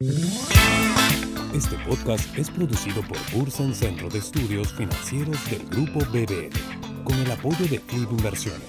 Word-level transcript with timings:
Este 0.00 1.76
podcast 1.86 2.36
es 2.36 2.50
producido 2.50 3.00
por 3.02 3.16
Bursen 3.32 3.72
Centro 3.72 4.08
de 4.08 4.18
Estudios 4.18 4.72
Financieros 4.72 5.38
del 5.48 5.64
Grupo 5.68 6.00
BBL, 6.00 7.04
con 7.04 7.16
el 7.16 7.30
apoyo 7.30 7.64
de 7.68 7.78
Club 7.78 8.08
Inversiones. 8.10 8.66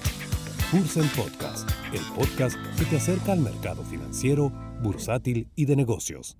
Bursen 0.72 1.08
Podcast, 1.16 1.68
el 1.92 2.00
podcast 2.14 2.56
que 2.78 2.84
te 2.84 2.98
acerca 2.98 3.32
al 3.32 3.40
mercado 3.40 3.82
financiero, 3.82 4.52
bursátil 4.84 5.50
y 5.56 5.64
de 5.64 5.74
negocios. 5.74 6.38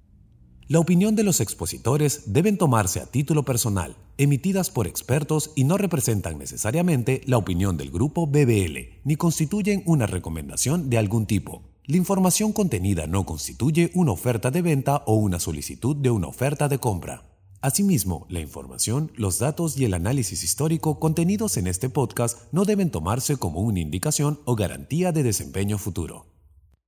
La 0.69 0.79
opinión 0.79 1.17
de 1.17 1.25
los 1.25 1.41
expositores 1.41 2.33
deben 2.33 2.57
tomarse 2.57 3.01
a 3.01 3.07
título 3.07 3.45
personal, 3.45 3.97
emitidas 4.19 4.71
por 4.71 4.87
expertos 4.87 5.51
y 5.57 5.65
no 5.65 5.79
representan 5.79 6.39
necesariamente 6.39 7.23
la 7.27 7.39
opinión 7.39 7.77
del 7.77 7.91
grupo 7.91 8.29
BBL, 8.29 9.01
ni 9.03 9.17
constituyen 9.17 9.83
una 9.85 10.07
recomendación 10.07 10.89
de 10.91 10.99
algún 10.99 11.27
tipo. 11.27 11.76
La 11.89 11.99
información 11.99 12.53
contenida 12.53 13.07
no 13.07 13.25
constituye 13.25 13.93
una 13.95 14.11
oferta 14.11 14.51
de 14.51 14.61
venta 14.61 15.05
o 15.07 15.15
una 15.15 15.39
solicitud 15.39 15.95
de 15.95 16.11
una 16.11 16.27
oferta 16.27 16.67
de 16.67 16.81
compra. 16.81 17.23
Asimismo, 17.61 18.27
la 18.29 18.41
información, 18.41 19.13
los 19.15 19.39
datos 19.39 19.79
y 19.79 19.85
el 19.85 19.95
análisis 19.95 20.43
histórico 20.43 20.99
contenidos 20.99 21.57
en 21.57 21.69
este 21.69 21.89
podcast 21.89 22.53
no 22.53 22.65
deben 22.65 22.91
tomarse 22.91 23.37
como 23.37 23.61
una 23.61 23.79
indicación 23.79 24.41
o 24.47 24.57
garantía 24.57 25.13
de 25.13 25.23
desempeño 25.23 25.79
futuro. 25.79 26.27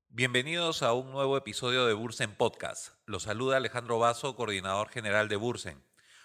Bienvenidos 0.09 0.83
a 0.83 0.93
un 0.95 1.12
nuevo 1.12 1.37
episodio 1.37 1.87
de 1.87 1.95
Bursen 1.95 2.35
Podcast. 2.35 2.88
Los 3.07 3.23
saluda 3.23 3.59
Alejandro 3.59 4.01
Vaso, 4.01 4.35
coordinador 4.35 4.88
general 4.88 5.29
de 5.29 5.37
Bursen. 5.37 5.80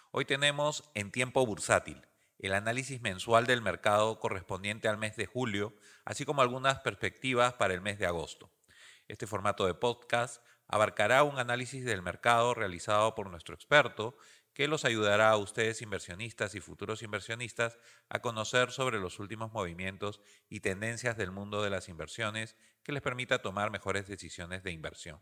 Hoy 0.09 0.25
tenemos 0.25 0.89
en 0.95 1.11
tiempo 1.11 1.45
bursátil 1.45 2.01
el 2.39 2.55
análisis 2.55 3.01
mensual 3.01 3.45
del 3.45 3.61
mercado 3.61 4.19
correspondiente 4.19 4.87
al 4.87 4.97
mes 4.97 5.15
de 5.15 5.27
julio, 5.27 5.75
así 6.05 6.25
como 6.25 6.41
algunas 6.41 6.79
perspectivas 6.79 7.53
para 7.53 7.75
el 7.75 7.81
mes 7.81 7.99
de 7.99 8.07
agosto. 8.07 8.49
Este 9.13 9.27
formato 9.27 9.67
de 9.67 9.75
podcast 9.75 10.43
abarcará 10.67 11.21
un 11.21 11.37
análisis 11.37 11.85
del 11.85 12.01
mercado 12.01 12.55
realizado 12.55 13.13
por 13.13 13.29
nuestro 13.29 13.53
experto 13.53 14.17
que 14.55 14.67
los 14.67 14.85
ayudará 14.85 15.29
a 15.29 15.37
ustedes 15.37 15.83
inversionistas 15.83 16.55
y 16.55 16.61
futuros 16.61 17.03
inversionistas 17.03 17.77
a 18.09 18.23
conocer 18.23 18.71
sobre 18.71 18.99
los 18.99 19.19
últimos 19.19 19.53
movimientos 19.53 20.19
y 20.49 20.61
tendencias 20.61 21.15
del 21.15 21.29
mundo 21.29 21.61
de 21.61 21.69
las 21.69 21.89
inversiones 21.89 22.55
que 22.81 22.91
les 22.91 23.03
permita 23.03 23.43
tomar 23.43 23.69
mejores 23.69 24.07
decisiones 24.07 24.63
de 24.63 24.71
inversión. 24.71 25.21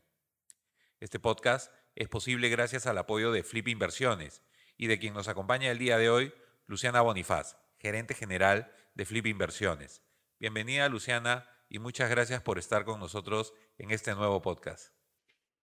Este 1.02 1.20
podcast 1.20 1.70
es 1.94 2.08
posible 2.08 2.48
gracias 2.48 2.88
al 2.88 2.98
apoyo 2.98 3.34
de 3.34 3.44
Flip 3.44 3.68
Inversiones 3.68 4.42
y 4.78 4.88
de 4.88 5.00
quien 5.00 5.14
nos 5.14 5.28
acompaña 5.28 5.70
el 5.70 5.80
día 5.80 5.98
de 5.98 6.10
hoy, 6.10 6.34
Luciana 6.66 7.02
Bonifaz, 7.02 7.58
gerente 7.78 8.14
general 8.14 8.72
de 8.94 9.04
Flip 9.04 9.26
Inversiones. 9.26 10.02
Bienvenida 10.40 10.88
Luciana 10.88 11.46
y 11.72 11.80
muchas 11.80 12.10
gracias 12.10 12.42
por 12.42 12.60
estar 12.60 12.84
con 12.84 13.00
nosotros 13.00 13.54
en 13.78 13.92
este 13.92 14.14
nuevo 14.14 14.42
podcast. 14.42 14.94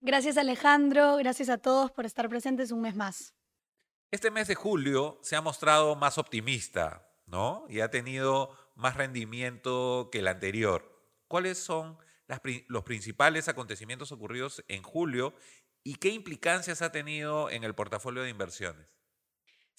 Gracias 0.01 0.39
Alejandro, 0.39 1.17
gracias 1.17 1.51
a 1.51 1.59
todos 1.59 1.91
por 1.91 2.07
estar 2.07 2.31
presentes 2.31 2.73
un 2.73 2.81
mes 2.81 2.97
más. 2.97 3.35
Este 4.11 4.31
mes 4.31 4.49
de 4.49 4.55
julio 4.55 5.21
se 5.23 5.37
ha 5.37 5.43
mostrado 5.43 5.97
más 5.97 6.17
optimista, 6.17 7.07
¿no? 7.27 7.67
Y 7.69 7.81
ha 7.81 7.91
tenido 7.91 8.57
más 8.75 8.97
rendimiento 8.97 10.09
que 10.11 10.21
el 10.21 10.29
anterior. 10.29 10.99
¿Cuáles 11.27 11.59
son 11.59 11.99
los 12.69 12.85
principales 12.85 13.49
acontecimientos 13.49 14.11
ocurridos 14.11 14.65
en 14.69 14.83
julio 14.83 15.35
y 15.85 15.97
qué 15.97 16.09
implicancias 16.09 16.81
ha 16.81 16.91
tenido 16.91 17.51
en 17.51 17.65
el 17.65 17.75
portafolio 17.75 18.23
de 18.23 18.31
inversiones? 18.31 18.98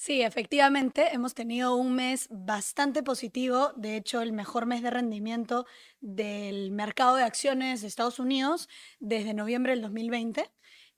Sí, 0.01 0.21
efectivamente, 0.21 1.13
hemos 1.13 1.33
tenido 1.33 1.75
un 1.75 1.93
mes 1.93 2.29
bastante 2.31 3.03
positivo, 3.03 3.73
de 3.75 3.97
hecho 3.97 4.21
el 4.21 4.31
mejor 4.31 4.65
mes 4.65 4.81
de 4.81 4.89
rendimiento 4.89 5.65
del 5.99 6.71
mercado 6.71 7.17
de 7.17 7.23
acciones 7.23 7.81
de 7.81 7.87
Estados 7.87 8.17
Unidos 8.17 8.69
desde 9.01 9.33
noviembre 9.33 9.73
del 9.73 9.81
2020. 9.81 10.49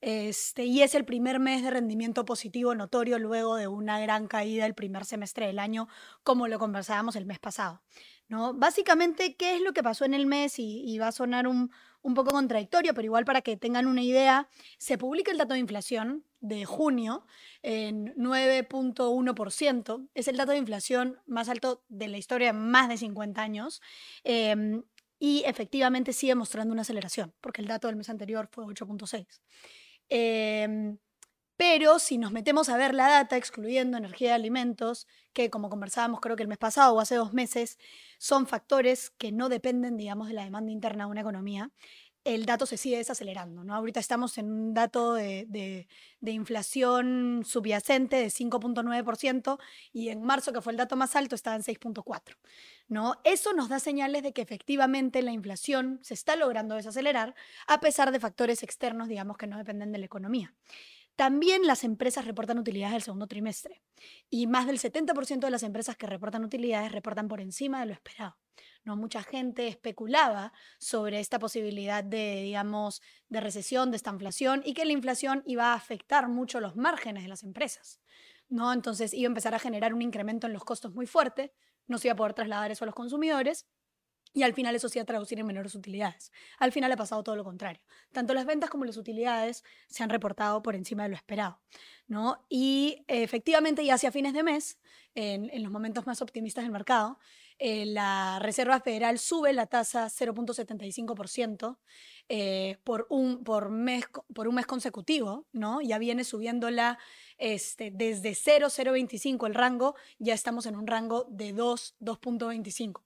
Este, 0.02 0.66
y 0.66 0.82
es 0.82 0.94
el 0.94 1.04
primer 1.04 1.40
mes 1.40 1.64
de 1.64 1.70
rendimiento 1.72 2.24
positivo 2.24 2.76
notorio 2.76 3.18
luego 3.18 3.56
de 3.56 3.66
una 3.66 3.98
gran 3.98 4.28
caída 4.28 4.66
el 4.66 4.74
primer 4.74 5.04
semestre 5.04 5.48
del 5.48 5.58
año, 5.58 5.88
como 6.22 6.46
lo 6.46 6.60
conversábamos 6.60 7.16
el 7.16 7.26
mes 7.26 7.40
pasado. 7.40 7.82
¿No? 8.32 8.54
Básicamente, 8.54 9.36
¿qué 9.36 9.56
es 9.56 9.60
lo 9.60 9.74
que 9.74 9.82
pasó 9.82 10.06
en 10.06 10.14
el 10.14 10.24
mes? 10.24 10.54
Y, 10.58 10.98
va 10.98 11.08
a 11.08 11.12
sonar 11.12 11.46
un, 11.46 11.70
poco 12.02 12.30
contradictorio, 12.30 12.94
pero 12.94 13.04
igual 13.04 13.26
para 13.26 13.42
que 13.42 13.58
tengan 13.58 13.86
una 13.86 14.02
idea, 14.02 14.48
se 14.78 14.96
publica 14.96 15.30
el 15.30 15.36
dato 15.36 15.52
de 15.52 15.60
inflación 15.60 16.24
de 16.40 16.64
junio 16.64 17.26
en 17.62 18.14
9.1%. 18.16 20.08
Es 20.14 20.28
el 20.28 20.38
dato 20.38 20.52
de 20.52 20.58
inflación 20.58 21.18
más 21.26 21.50
alto 21.50 21.84
de 21.90 22.08
la 22.08 22.16
historia 22.16 22.48
en 22.48 22.70
más 22.70 22.88
de 22.88 22.96
50 22.96 23.42
años. 23.42 23.82
Em, 24.24 24.82
y 25.18 25.42
efectivamente 25.44 26.14
sigue 26.14 26.34
mostrando 26.34 26.72
una 26.72 26.82
aceleración, 26.82 27.34
porque 27.42 27.60
el 27.60 27.68
dato 27.68 27.86
del 27.88 27.96
mes 27.96 28.08
anterior 28.08 28.48
fue 28.50 28.64
8.6. 28.64 29.42
Em, 30.08 30.96
pero 31.62 32.00
si 32.00 32.18
nos 32.18 32.32
metemos 32.32 32.68
a 32.68 32.76
ver 32.76 32.92
la 32.92 33.08
data, 33.08 33.36
excluyendo 33.36 33.96
energía 33.96 34.30
de 34.30 34.34
alimentos, 34.34 35.06
que 35.32 35.48
como 35.48 35.70
conversábamos 35.70 36.18
creo 36.18 36.34
que 36.34 36.42
el 36.42 36.48
mes 36.48 36.58
pasado 36.58 36.92
o 36.92 36.98
hace 36.98 37.14
dos 37.14 37.34
meses, 37.34 37.78
son 38.18 38.48
factores 38.48 39.10
que 39.10 39.30
no 39.30 39.48
dependen, 39.48 39.96
digamos, 39.96 40.26
de 40.26 40.34
la 40.34 40.42
demanda 40.42 40.72
interna 40.72 41.04
de 41.04 41.12
una 41.12 41.20
economía, 41.20 41.70
el 42.24 42.46
dato 42.46 42.66
se 42.66 42.76
sigue 42.76 42.96
desacelerando. 42.96 43.62
¿no? 43.62 43.76
Ahorita 43.76 44.00
estamos 44.00 44.38
en 44.38 44.50
un 44.50 44.74
dato 44.74 45.14
de, 45.14 45.86
inflación 46.20 47.42
subyacente 47.44 48.16
de 48.16 48.26
5.9% 48.26 49.60
y 49.92 50.08
en 50.08 50.24
marzo, 50.24 50.52
que 50.52 50.62
fue 50.62 50.72
el 50.72 50.78
dato 50.78 50.96
más 50.96 51.14
alto, 51.14 51.36
estaba 51.36 51.54
en 51.54 51.62
6.4%. 51.62 52.38
¿no? 52.88 53.20
Eso 53.22 53.52
nos 53.52 53.68
da 53.68 53.78
señales 53.78 54.24
de 54.24 54.32
que 54.32 54.42
efectivamente 54.42 55.22
la 55.22 55.30
inflación 55.30 56.00
se 56.02 56.14
está 56.14 56.34
logrando 56.34 56.74
desacelerar 56.74 57.36
a 57.68 57.78
pesar 57.78 58.10
de 58.10 58.18
factores 58.18 58.64
externos, 58.64 59.06
digamos, 59.06 59.36
que 59.36 59.46
no 59.46 59.58
dependen 59.58 59.92
de 59.92 59.98
la 59.98 60.06
economía. 60.06 60.52
También 61.16 61.66
las 61.66 61.84
empresas 61.84 62.24
reportan 62.24 62.58
utilidades 62.58 62.94
del 62.94 63.02
segundo 63.02 63.26
trimestre 63.26 63.82
y 64.30 64.46
más 64.46 64.66
del 64.66 64.78
70% 64.78 65.40
de 65.40 65.50
las 65.50 65.62
empresas 65.62 65.96
que 65.96 66.06
reportan 66.06 66.44
utilidades 66.44 66.90
reportan 66.90 67.28
por 67.28 67.40
encima 67.40 67.80
de 67.80 67.86
lo 67.86 67.92
esperado. 67.92 68.36
¿no? 68.84 68.96
Mucha 68.96 69.22
gente 69.22 69.68
especulaba 69.68 70.52
sobre 70.78 71.20
esta 71.20 71.38
posibilidad 71.38 72.02
de, 72.02 72.42
digamos, 72.42 73.02
de 73.28 73.40
recesión, 73.40 73.90
de 73.90 73.96
esta 73.98 74.10
inflación 74.10 74.62
y 74.64 74.74
que 74.74 74.84
la 74.84 74.92
inflación 74.92 75.42
iba 75.46 75.72
a 75.72 75.74
afectar 75.74 76.28
mucho 76.28 76.60
los 76.60 76.76
márgenes 76.76 77.22
de 77.22 77.28
las 77.28 77.42
empresas. 77.42 78.00
¿no? 78.48 78.72
Entonces 78.72 79.12
iba 79.14 79.26
a 79.26 79.32
empezar 79.32 79.54
a 79.54 79.58
generar 79.58 79.94
un 79.94 80.02
incremento 80.02 80.46
en 80.46 80.52
los 80.52 80.64
costos 80.64 80.94
muy 80.94 81.06
fuerte, 81.06 81.52
no 81.86 81.98
se 81.98 82.08
iba 82.08 82.14
a 82.14 82.16
poder 82.16 82.34
trasladar 82.34 82.70
eso 82.70 82.84
a 82.84 82.86
los 82.86 82.94
consumidores 82.94 83.66
y 84.34 84.42
al 84.42 84.54
final 84.54 84.74
eso 84.74 84.88
iba 84.94 85.02
a 85.02 85.06
traducir 85.06 85.38
en 85.38 85.46
menores 85.46 85.74
utilidades. 85.74 86.32
Al 86.58 86.72
final 86.72 86.90
ha 86.92 86.96
pasado 86.96 87.22
todo 87.22 87.36
lo 87.36 87.44
contrario. 87.44 87.82
Tanto 88.12 88.34
las 88.34 88.46
ventas 88.46 88.70
como 88.70 88.84
las 88.84 88.96
utilidades 88.96 89.64
se 89.88 90.02
han 90.02 90.10
reportado 90.10 90.62
por 90.62 90.74
encima 90.74 91.02
de 91.02 91.10
lo 91.10 91.16
esperado. 91.16 91.60
¿no? 92.06 92.44
Y 92.48 93.04
efectivamente, 93.08 93.84
ya 93.84 93.94
hacia 93.94 94.12
fines 94.12 94.32
de 94.32 94.42
mes, 94.42 94.78
en, 95.14 95.62
los 95.62 95.70
momentos 95.70 96.06
más 96.06 96.22
optimistas 96.22 96.64
del 96.64 96.72
mercado, 96.72 97.18
eh, 97.58 97.84
la 97.86 98.38
Reserva 98.40 98.80
Federal 98.80 99.18
sube 99.18 99.52
la 99.52 99.66
tasa 99.66 100.06
0.75% 100.06 101.78
eh, 102.28 102.78
por, 102.82 103.06
un, 103.10 103.44
por, 103.44 103.70
mes, 103.70 104.06
por 104.34 104.48
un 104.48 104.54
mes 104.54 104.66
consecutivo. 104.66 105.46
¿no? 105.52 105.80
Ya 105.82 105.98
viene 105.98 106.24
subiéndola 106.24 106.98
este, 107.38 107.90
desde 107.92 108.30
0.025 108.30 109.46
el 109.46 109.54
rango, 109.54 109.94
ya 110.18 110.32
estamos 110.34 110.66
en 110.66 110.76
un 110.76 110.86
rango 110.86 111.26
de 111.30 111.52
2, 111.52 111.96
2.25. 112.00 113.02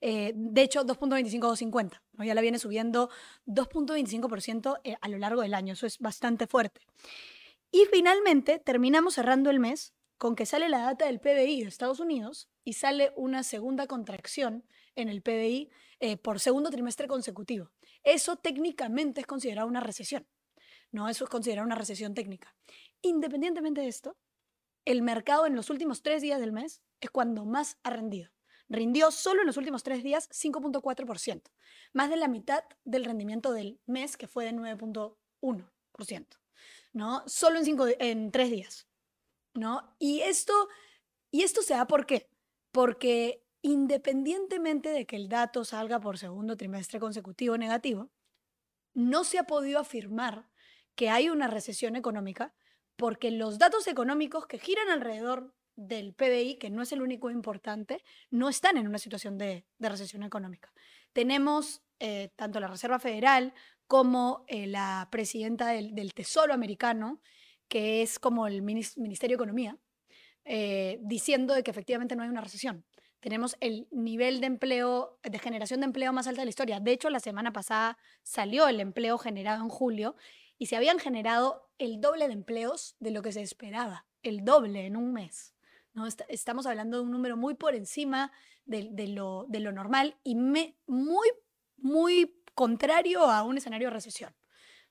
Eh, 0.00 0.32
de 0.34 0.62
hecho, 0.62 0.84
2.25-2.50. 0.84 2.02
¿no? 2.12 2.24
Ya 2.24 2.34
la 2.34 2.40
viene 2.40 2.58
subiendo 2.58 3.10
2.25% 3.46 4.80
eh, 4.84 4.96
a 5.00 5.08
lo 5.08 5.18
largo 5.18 5.42
del 5.42 5.54
año. 5.54 5.74
Eso 5.74 5.86
es 5.86 5.98
bastante 5.98 6.46
fuerte. 6.46 6.80
Y 7.70 7.84
finalmente 7.92 8.58
terminamos 8.58 9.14
cerrando 9.14 9.50
el 9.50 9.60
mes 9.60 9.94
con 10.18 10.34
que 10.34 10.46
sale 10.46 10.68
la 10.68 10.78
data 10.78 11.06
del 11.06 11.20
PBI 11.20 11.62
de 11.62 11.68
Estados 11.68 12.00
Unidos 12.00 12.48
y 12.64 12.74
sale 12.74 13.12
una 13.16 13.42
segunda 13.42 13.86
contracción 13.86 14.64
en 14.94 15.08
el 15.08 15.22
PBI 15.22 15.70
eh, 16.00 16.16
por 16.16 16.40
segundo 16.40 16.70
trimestre 16.70 17.06
consecutivo. 17.06 17.70
Eso 18.02 18.36
técnicamente 18.36 19.20
es 19.20 19.26
considerado 19.26 19.68
una 19.68 19.80
recesión. 19.80 20.26
No, 20.90 21.08
eso 21.08 21.24
es 21.24 21.30
considerado 21.30 21.66
una 21.66 21.74
recesión 21.74 22.14
técnica. 22.14 22.54
Independientemente 23.02 23.82
de 23.82 23.88
esto, 23.88 24.16
el 24.84 25.02
mercado 25.02 25.46
en 25.46 25.56
los 25.56 25.68
últimos 25.68 26.02
tres 26.02 26.22
días 26.22 26.40
del 26.40 26.52
mes 26.52 26.82
es 27.00 27.10
cuando 27.10 27.44
más 27.44 27.76
ha 27.82 27.90
rendido 27.90 28.30
rindió 28.68 29.10
solo 29.10 29.40
en 29.40 29.46
los 29.46 29.56
últimos 29.56 29.82
tres 29.82 30.02
días 30.02 30.28
5.4%, 30.30 31.42
más 31.92 32.10
de 32.10 32.16
la 32.16 32.28
mitad 32.28 32.64
del 32.84 33.04
rendimiento 33.04 33.52
del 33.52 33.80
mes, 33.86 34.16
que 34.16 34.26
fue 34.26 34.44
de 34.44 34.52
9.1%, 34.52 36.26
¿no? 36.92 37.22
Solo 37.26 37.58
en, 37.58 37.64
cinco, 37.64 37.86
en 37.98 38.30
tres 38.30 38.50
días, 38.50 38.88
¿no? 39.54 39.94
Y 39.98 40.20
esto, 40.20 40.68
y 41.30 41.42
esto 41.42 41.62
se 41.62 41.74
da 41.74 41.86
por 41.86 42.06
qué? 42.06 42.28
Porque 42.72 43.44
independientemente 43.62 44.90
de 44.90 45.06
que 45.06 45.16
el 45.16 45.28
dato 45.28 45.64
salga 45.64 46.00
por 46.00 46.18
segundo 46.18 46.56
trimestre 46.56 47.00
consecutivo 47.00 47.56
negativo, 47.56 48.10
no 48.94 49.24
se 49.24 49.38
ha 49.38 49.44
podido 49.44 49.78
afirmar 49.78 50.48
que 50.94 51.10
hay 51.10 51.28
una 51.28 51.48
recesión 51.48 51.96
económica 51.96 52.54
porque 52.96 53.30
los 53.30 53.58
datos 53.58 53.86
económicos 53.86 54.46
que 54.46 54.58
giran 54.58 54.88
alrededor 54.88 55.54
del 55.76 56.14
PBI, 56.14 56.56
que 56.56 56.70
no 56.70 56.82
es 56.82 56.92
el 56.92 57.02
único 57.02 57.30
importante, 57.30 58.02
no 58.30 58.48
están 58.48 58.76
en 58.76 58.88
una 58.88 58.98
situación 58.98 59.38
de, 59.38 59.66
recesión 59.78 60.22
económica. 60.22 60.72
Tenemos 61.12 61.82
eh, 62.00 62.30
tanto 62.36 62.60
la 62.60 62.66
Reserva 62.66 62.98
Federal 62.98 63.54
como 63.86 64.44
eh, 64.48 64.66
la 64.66 65.08
presidenta 65.10 65.68
del, 65.68 66.14
Tesoro 66.14 66.52
americano, 66.52 67.20
que 67.68 68.02
es 68.02 68.18
como 68.18 68.46
el 68.46 68.62
minis- 68.62 68.96
Ministerio 68.96 69.36
de 69.36 69.42
Economía, 69.42 69.78
eh, 70.44 70.98
diciendo 71.02 71.54
de 71.54 71.62
que 71.62 71.70
efectivamente 71.70 72.16
no 72.16 72.22
hay 72.22 72.28
una 72.28 72.40
recesión. 72.40 72.84
Tenemos 73.20 73.56
el 73.60 73.88
nivel 73.90 74.40
de 74.40 74.46
empleo, 74.46 75.18
de 75.22 75.38
generación 75.38 75.80
de 75.80 75.86
empleo 75.86 76.12
más 76.12 76.26
alta 76.26 76.42
de 76.42 76.46
la 76.46 76.50
historia. 76.50 76.80
De 76.80 76.92
hecho, 76.92 77.10
la 77.10 77.20
semana 77.20 77.52
pasada 77.52 77.98
salió 78.22 78.68
el 78.68 78.80
empleo 78.80 79.18
generado 79.18 79.62
en 79.62 79.68
julio 79.68 80.16
y 80.58 80.66
se 80.66 80.76
habían 80.76 80.98
generado 80.98 81.68
el 81.78 82.00
doble 82.00 82.28
de 82.28 82.34
empleos 82.34 82.96
de 83.00 83.10
lo 83.10 83.22
que 83.22 83.32
se 83.32 83.42
esperaba, 83.42 84.06
el 84.22 84.44
doble 84.44 84.86
en 84.86 84.96
un 84.96 85.12
mes. 85.12 85.55
¿No? 85.96 86.06
Est- 86.06 86.22
estamos 86.28 86.66
hablando 86.66 86.98
de 86.98 87.02
un 87.02 87.10
número 87.10 87.36
muy 87.36 87.54
por 87.54 87.74
encima 87.74 88.30
de, 88.66 88.88
de 88.92 89.08
lo, 89.08 89.46
de 89.48 89.60
lo 89.60 89.72
normal 89.72 90.16
y 90.22 90.36
me- 90.36 90.76
muy, 90.86 91.28
muy 91.78 92.36
contrario 92.54 93.22
a 93.24 93.42
un 93.42 93.56
escenario 93.58 93.88
de 93.88 93.94
recesión. 93.94 94.34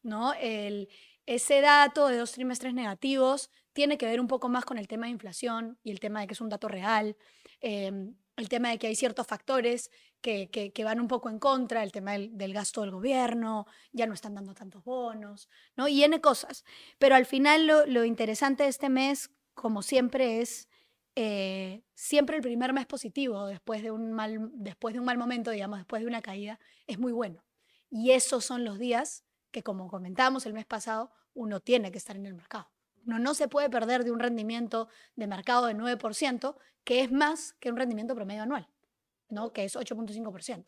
¿no? 0.01 0.33
El, 0.33 0.89
ese 1.25 1.61
dato 1.61 2.07
de 2.07 2.17
dos 2.17 2.31
trimestres 2.33 2.73
negativos 2.73 3.49
tiene 3.73 3.97
que 3.97 4.05
ver 4.05 4.19
un 4.19 4.27
poco 4.27 4.49
más 4.49 4.65
con 4.65 4.77
el 4.77 4.87
tema 4.87 5.05
de 5.05 5.11
inflación 5.13 5.77
y 5.83 5.91
el 5.91 5.99
tema 5.99 6.21
de 6.21 6.27
que 6.27 6.33
es 6.33 6.41
un 6.41 6.49
dato 6.49 6.67
real, 6.67 7.15
eh, 7.61 7.91
el 8.37 8.49
tema 8.49 8.69
de 8.69 8.77
que 8.77 8.87
hay 8.87 8.95
ciertos 8.95 9.27
factores 9.27 9.89
que, 10.21 10.49
que- 10.49 10.71
que 10.73 10.83
van 10.83 10.99
un 10.99 11.07
poco 11.07 11.29
en 11.29 11.39
contra, 11.39 11.83
el 11.83 11.91
tema 11.91 12.13
del, 12.13 12.35
del 12.37 12.53
gasto 12.53 12.81
del 12.81 12.91
gobierno, 12.91 13.67
ya 13.91 14.07
no 14.07 14.13
están 14.13 14.33
dando 14.35 14.53
tantos 14.53 14.83
bonos, 14.83 15.49
¿no? 15.75 15.87
Y 15.87 16.03
N 16.03 16.19
cosas. 16.19 16.65
Pero 16.97 17.15
al 17.15 17.25
final 17.25 17.67
lo, 17.67 17.85
lo 17.85 18.05
interesante 18.05 18.63
de 18.63 18.69
este 18.69 18.89
mes, 18.89 19.29
como 19.53 19.81
siempre, 19.83 20.41
es 20.41 20.67
eh, 21.15 21.83
siempre 21.93 22.35
el 22.35 22.41
primer 22.41 22.73
mes 22.73 22.85
positivo 22.85 23.47
después 23.47 23.81
de, 23.81 23.91
un 23.91 24.11
mal, 24.11 24.49
después 24.53 24.93
de 24.93 24.99
un 24.99 25.05
mal 25.05 25.17
momento, 25.17 25.51
digamos, 25.51 25.79
después 25.79 26.01
de 26.01 26.07
una 26.07 26.21
caída, 26.21 26.59
es 26.87 26.99
muy 26.99 27.13
bueno. 27.13 27.43
Y 27.89 28.11
esos 28.11 28.43
son 28.43 28.65
los 28.65 28.77
días 28.79 29.23
que, 29.51 29.63
como 29.63 29.87
comentábamos 29.87 30.45
el 30.45 30.53
mes 30.53 30.65
pasado, 30.65 31.11
uno 31.33 31.61
tiene 31.61 31.91
que 31.91 31.97
estar 31.97 32.15
en 32.17 32.25
el 32.25 32.33
mercado. 32.33 32.69
Uno 33.05 33.19
no 33.19 33.33
se 33.33 33.47
puede 33.47 33.69
perder 33.69 34.03
de 34.03 34.11
un 34.11 34.19
rendimiento 34.19 34.89
de 35.15 35.27
mercado 35.27 35.67
de 35.67 35.75
9%, 35.75 36.57
que 36.83 37.01
es 37.01 37.11
más 37.11 37.53
que 37.59 37.69
un 37.69 37.77
rendimiento 37.77 38.15
promedio 38.15 38.43
anual, 38.43 38.67
¿no? 39.29 39.53
que 39.53 39.63
es 39.63 39.75
8.5%. 39.75 40.65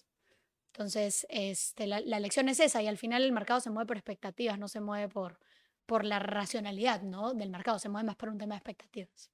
Entonces, 0.67 1.25
este, 1.29 1.87
la, 1.87 1.99
la 2.01 2.19
lección 2.19 2.47
es 2.49 2.59
esa 2.59 2.81
y 2.81 2.87
al 2.87 2.97
final 2.97 3.23
el 3.23 3.31
mercado 3.31 3.59
se 3.59 3.71
mueve 3.71 3.87
por 3.87 3.97
expectativas, 3.97 4.59
no 4.59 4.67
se 4.67 4.79
mueve 4.79 5.09
por, 5.09 5.39
por 5.85 6.05
la 6.05 6.19
racionalidad 6.19 7.01
¿no? 7.01 7.33
del 7.33 7.49
mercado, 7.49 7.79
se 7.79 7.89
mueve 7.89 8.05
más 8.05 8.15
por 8.15 8.29
un 8.29 8.37
tema 8.37 8.53
de 8.53 8.59
expectativas. 8.59 9.31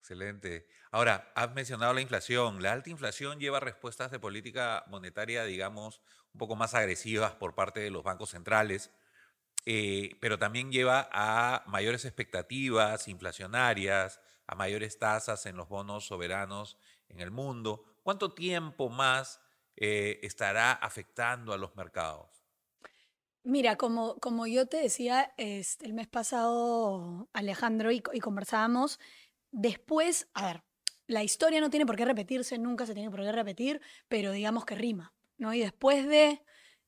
Excelente. 0.00 0.66
Ahora, 0.90 1.30
has 1.36 1.52
mencionado 1.54 1.92
la 1.92 2.00
inflación. 2.00 2.62
La 2.62 2.72
alta 2.72 2.90
inflación 2.90 3.38
lleva 3.38 3.60
respuestas 3.60 4.10
de 4.10 4.18
política 4.18 4.84
monetaria, 4.88 5.44
digamos, 5.44 6.00
un 6.32 6.38
poco 6.38 6.56
más 6.56 6.74
agresivas 6.74 7.32
por 7.34 7.54
parte 7.54 7.80
de 7.80 7.90
los 7.90 8.02
bancos 8.02 8.30
centrales, 8.30 8.90
eh, 9.66 10.18
pero 10.20 10.38
también 10.38 10.72
lleva 10.72 11.08
a 11.12 11.64
mayores 11.68 12.04
expectativas 12.06 13.08
inflacionarias, 13.08 14.20
a 14.46 14.56
mayores 14.56 14.98
tasas 14.98 15.46
en 15.46 15.56
los 15.56 15.68
bonos 15.68 16.06
soberanos 16.06 16.78
en 17.08 17.20
el 17.20 17.30
mundo. 17.30 17.84
¿Cuánto 18.02 18.34
tiempo 18.34 18.90
más 18.90 19.42
eh, 19.76 20.20
estará 20.22 20.72
afectando 20.72 21.52
a 21.54 21.58
los 21.58 21.76
mercados? 21.76 22.44
Mira, 23.42 23.76
como, 23.76 24.16
como 24.20 24.46
yo 24.46 24.66
te 24.66 24.76
decía 24.76 25.32
este, 25.38 25.86
el 25.86 25.94
mes 25.94 26.06
pasado, 26.08 27.30
Alejandro, 27.32 27.90
y, 27.90 28.00
co- 28.00 28.12
y 28.12 28.20
conversábamos, 28.20 29.00
después, 29.50 30.28
a 30.34 30.46
ver, 30.46 30.62
la 31.06 31.24
historia 31.24 31.60
no 31.60 31.70
tiene 31.70 31.86
por 31.86 31.96
qué 31.96 32.04
repetirse, 32.04 32.56
nunca 32.58 32.86
se 32.86 32.94
tiene 32.94 33.10
por 33.10 33.20
qué 33.22 33.32
repetir, 33.32 33.80
pero 34.08 34.32
digamos 34.32 34.64
que 34.64 34.76
rima, 34.76 35.12
¿no? 35.38 35.52
Y 35.52 35.60
después 35.60 36.06
de, 36.06 36.40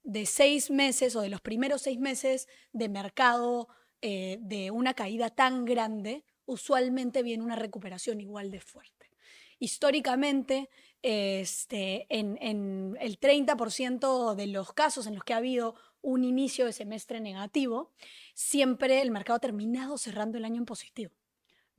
de 0.05 0.27
seis 0.27 0.71
meses 0.71 1.17
o 1.17 1.23
de 1.23 1.29
los 1.29 1.41
primeros 1.41 1.83
seis 1.83 1.99
meses 1.99 2.47
de 2.73 2.89
mercado 2.89 3.69
eh, 4.01 4.39
de 4.41 4.71
una 4.71 4.95
caída 4.95 5.31
tan 5.31 5.65
grande, 5.65 6.25
usualmente 6.45 7.23
viene 7.23 7.43
una 7.43 7.57
recuperación 7.57 8.21
igual 8.21 8.51
de 8.51 8.61
fuerte. 8.61 9.11
Históricamente, 9.59 10.71
este, 11.03 12.07
en, 12.09 12.39
en 12.41 12.97
el 13.01 13.19
30% 13.19 14.35
de 14.35 14.47
los 14.47 14.73
casos 14.73 15.07
en 15.07 15.15
los 15.15 15.25
que 15.25 15.35
ha 15.35 15.39
habido 15.39 15.75
un 16.01 16.25
inicio 16.25 16.67
de 16.67 16.73
semestre 16.73 17.21
negativo, 17.21 17.93
siempre 18.35 19.03
el 19.03 19.11
mercado 19.11 19.37
ha 19.37 19.41
terminado 19.41 19.99
cerrando 19.99 20.39
el 20.39 20.45
año 20.45 20.59
en 20.59 20.67
positivo. 20.67 21.13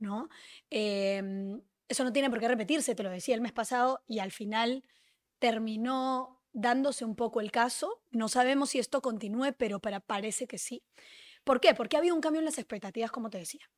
¿No? 0.04 0.28
Em, 0.70 1.60
eso 1.88 2.04
no 2.04 2.12
tiene 2.12 2.30
por 2.30 2.38
qué 2.38 2.48
repetirse, 2.48 2.94
te 2.94 3.02
lo 3.02 3.10
decía 3.10 3.34
el 3.34 3.40
mes 3.40 3.52
pasado, 3.52 4.02
y 4.06 4.20
al 4.20 4.30
final 4.30 4.84
terminó 5.38 6.40
dándose 6.52 7.04
un 7.04 7.16
poco 7.16 7.40
el 7.40 7.50
caso. 7.50 8.02
No 8.10 8.28
sabemos 8.28 8.70
si 8.70 8.78
esto 8.78 9.02
continúe, 9.02 9.52
pero 9.58 9.80
parece 9.80 10.46
que 10.46 10.58
sí. 10.58 10.82
¿Por 11.42 11.60
qué? 11.60 11.74
Porque 11.74 11.96
ha 11.96 11.98
habido 11.98 12.14
un 12.14 12.20
cambio 12.20 12.38
en 12.38 12.46
las 12.46 12.58
expectativas, 12.58 13.10
como 13.10 13.28
te 13.28 13.38
decía. 13.38 13.68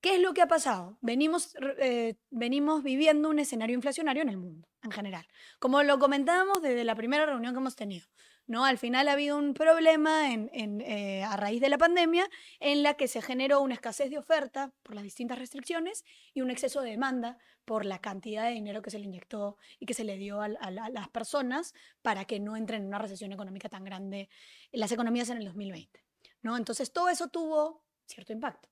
¿Qué 0.00 0.14
es 0.14 0.20
lo 0.20 0.32
que 0.32 0.40
ha 0.40 0.48
pasado? 0.48 0.96
Venimos, 1.02 1.54
eh, 1.78 2.16
venimos 2.30 2.82
viviendo 2.82 3.28
un 3.28 3.38
escenario 3.38 3.74
inflacionario 3.74 4.22
en 4.22 4.30
el 4.30 4.38
mundo, 4.38 4.66
en 4.82 4.90
general. 4.92 5.26
Como 5.58 5.82
lo 5.82 5.98
comentábamos 5.98 6.62
desde 6.62 6.84
la 6.84 6.94
primera 6.94 7.26
reunión 7.26 7.52
que 7.52 7.58
hemos 7.58 7.76
tenido. 7.76 8.06
¿No? 8.50 8.64
Al 8.64 8.78
final 8.78 9.06
ha 9.06 9.12
habido 9.12 9.38
un 9.38 9.54
problema 9.54 10.28
eh, 10.34 11.22
a 11.22 11.36
raíz 11.36 11.60
de 11.60 11.68
la 11.68 11.78
pandemia 11.78 12.28
en 12.58 12.82
la 12.82 12.94
que 12.94 13.06
se 13.06 13.22
generó 13.22 13.60
una 13.60 13.74
escasez 13.74 14.10
de 14.10 14.18
oferta 14.18 14.72
por 14.82 14.96
las 14.96 15.04
distintas 15.04 15.38
restricciones 15.38 16.04
y 16.34 16.40
un 16.40 16.50
exceso 16.50 16.80
de 16.80 16.90
demanda 16.90 17.38
por 17.64 17.84
la 17.84 18.00
cantidad 18.00 18.42
de 18.42 18.50
dinero 18.50 18.82
que 18.82 18.90
se 18.90 18.98
le 18.98 19.04
inyectó 19.04 19.56
y 19.78 19.86
que 19.86 19.94
se 19.94 20.02
le 20.02 20.16
dio 20.16 20.42
a 20.42 20.48
las 20.48 21.08
personas 21.10 21.74
para 22.02 22.24
que 22.24 22.40
no 22.40 22.56
entren 22.56 22.82
en 22.82 22.88
una 22.88 22.98
recesión 22.98 23.30
económica 23.30 23.68
tan 23.68 23.84
grande 23.84 24.28
en 24.72 24.80
las 24.80 24.90
economías 24.90 25.30
en 25.30 25.36
el 25.36 25.44
2020. 25.44 26.04
¿no? 26.42 26.56
Entonces 26.56 26.92
todo 26.92 27.08
eso 27.08 27.28
tuvo 27.28 27.84
cierto 28.06 28.32
impacto. 28.32 28.68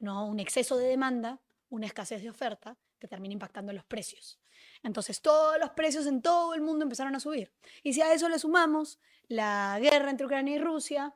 ¿no? 0.00 0.26
Un 0.26 0.40
exceso 0.40 0.76
de 0.76 0.88
demanda, 0.88 1.38
una 1.68 1.86
escasez 1.86 2.20
de 2.20 2.30
oferta 2.30 2.76
que 2.98 3.06
termina 3.06 3.34
impactando 3.34 3.72
los 3.72 3.84
precios. 3.84 4.39
Entonces 4.82 5.20
todos 5.20 5.58
los 5.58 5.70
precios 5.70 6.06
en 6.06 6.22
todo 6.22 6.54
el 6.54 6.60
mundo 6.60 6.84
empezaron 6.84 7.14
a 7.14 7.20
subir. 7.20 7.52
Y 7.82 7.92
si 7.92 8.02
a 8.02 8.12
eso 8.12 8.28
le 8.28 8.38
sumamos 8.38 8.98
la 9.28 9.78
guerra 9.80 10.10
entre 10.10 10.26
Ucrania 10.26 10.56
y 10.56 10.58
Rusia, 10.58 11.14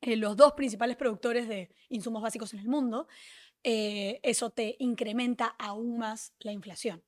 eh, 0.00 0.16
los 0.16 0.36
dos 0.36 0.52
principales 0.52 0.96
productores 0.96 1.48
de 1.48 1.74
insumos 1.88 2.22
básicos 2.22 2.52
en 2.54 2.60
el 2.60 2.68
mundo, 2.68 3.06
eh, 3.62 4.20
eso 4.22 4.50
te 4.50 4.76
incrementa 4.78 5.46
aún 5.58 5.98
más 5.98 6.34
la 6.40 6.52
inflación. 6.52 7.04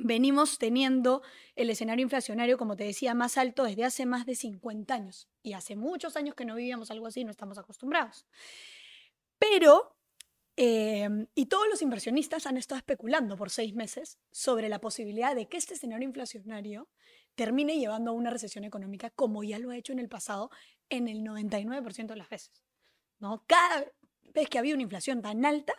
Venimos 0.00 0.58
teniendo 0.58 1.22
el 1.56 1.70
escenario 1.70 2.04
inflacionario, 2.04 2.56
como 2.56 2.76
te 2.76 2.84
decía, 2.84 3.14
más 3.14 3.36
alto 3.36 3.64
desde 3.64 3.84
hace 3.84 4.06
más 4.06 4.26
de 4.26 4.36
50 4.36 4.94
años. 4.94 5.28
Y 5.42 5.54
hace 5.54 5.74
muchos 5.74 6.16
años 6.16 6.36
que 6.36 6.44
no 6.44 6.54
vivíamos 6.54 6.90
algo 6.92 7.06
así, 7.06 7.24
no 7.24 7.32
estamos 7.32 7.58
acostumbrados. 7.58 8.24
Pero 9.38 9.97
eh, 10.60 11.08
y 11.36 11.46
todos 11.46 11.68
los 11.68 11.82
inversionistas 11.82 12.44
han 12.46 12.56
estado 12.56 12.80
especulando 12.80 13.36
por 13.36 13.48
seis 13.48 13.76
meses 13.76 14.18
sobre 14.32 14.68
la 14.68 14.80
posibilidad 14.80 15.36
de 15.36 15.46
que 15.46 15.56
este 15.56 15.74
escenario 15.74 16.08
inflacionario 16.08 16.88
termine 17.36 17.78
llevando 17.78 18.10
a 18.10 18.14
una 18.14 18.30
recesión 18.30 18.64
económica 18.64 19.10
como 19.10 19.44
ya 19.44 19.60
lo 19.60 19.70
ha 19.70 19.76
hecho 19.76 19.92
en 19.92 20.00
el 20.00 20.08
pasado 20.08 20.50
en 20.88 21.06
el 21.06 21.20
99% 21.20 22.08
de 22.08 22.16
las 22.16 22.28
veces. 22.28 22.64
¿no? 23.20 23.44
Cada 23.46 23.86
vez 24.34 24.48
que 24.48 24.58
ha 24.58 24.60
habido 24.60 24.74
una 24.74 24.82
inflación 24.82 25.22
tan 25.22 25.46
alta, 25.46 25.74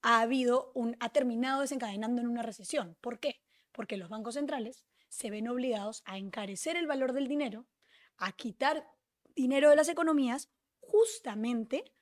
ha, 0.00 0.22
habido 0.22 0.72
un, 0.74 0.96
ha 1.00 1.10
terminado 1.10 1.60
desencadenando 1.60 2.22
en 2.22 2.28
una 2.28 2.40
recesión. 2.40 2.96
¿Por 3.02 3.20
qué? 3.20 3.42
Porque 3.70 3.98
los 3.98 4.08
bancos 4.08 4.36
centrales 4.36 4.82
se 5.10 5.28
ven 5.28 5.46
obligados 5.46 6.02
a 6.06 6.16
encarecer 6.16 6.78
el 6.78 6.86
valor 6.86 7.12
del 7.12 7.28
dinero, 7.28 7.66
a 8.16 8.32
quitar 8.32 8.88
dinero 9.34 9.68
de 9.68 9.76
las 9.76 9.90
economías, 9.90 10.48
justamente 10.80 11.92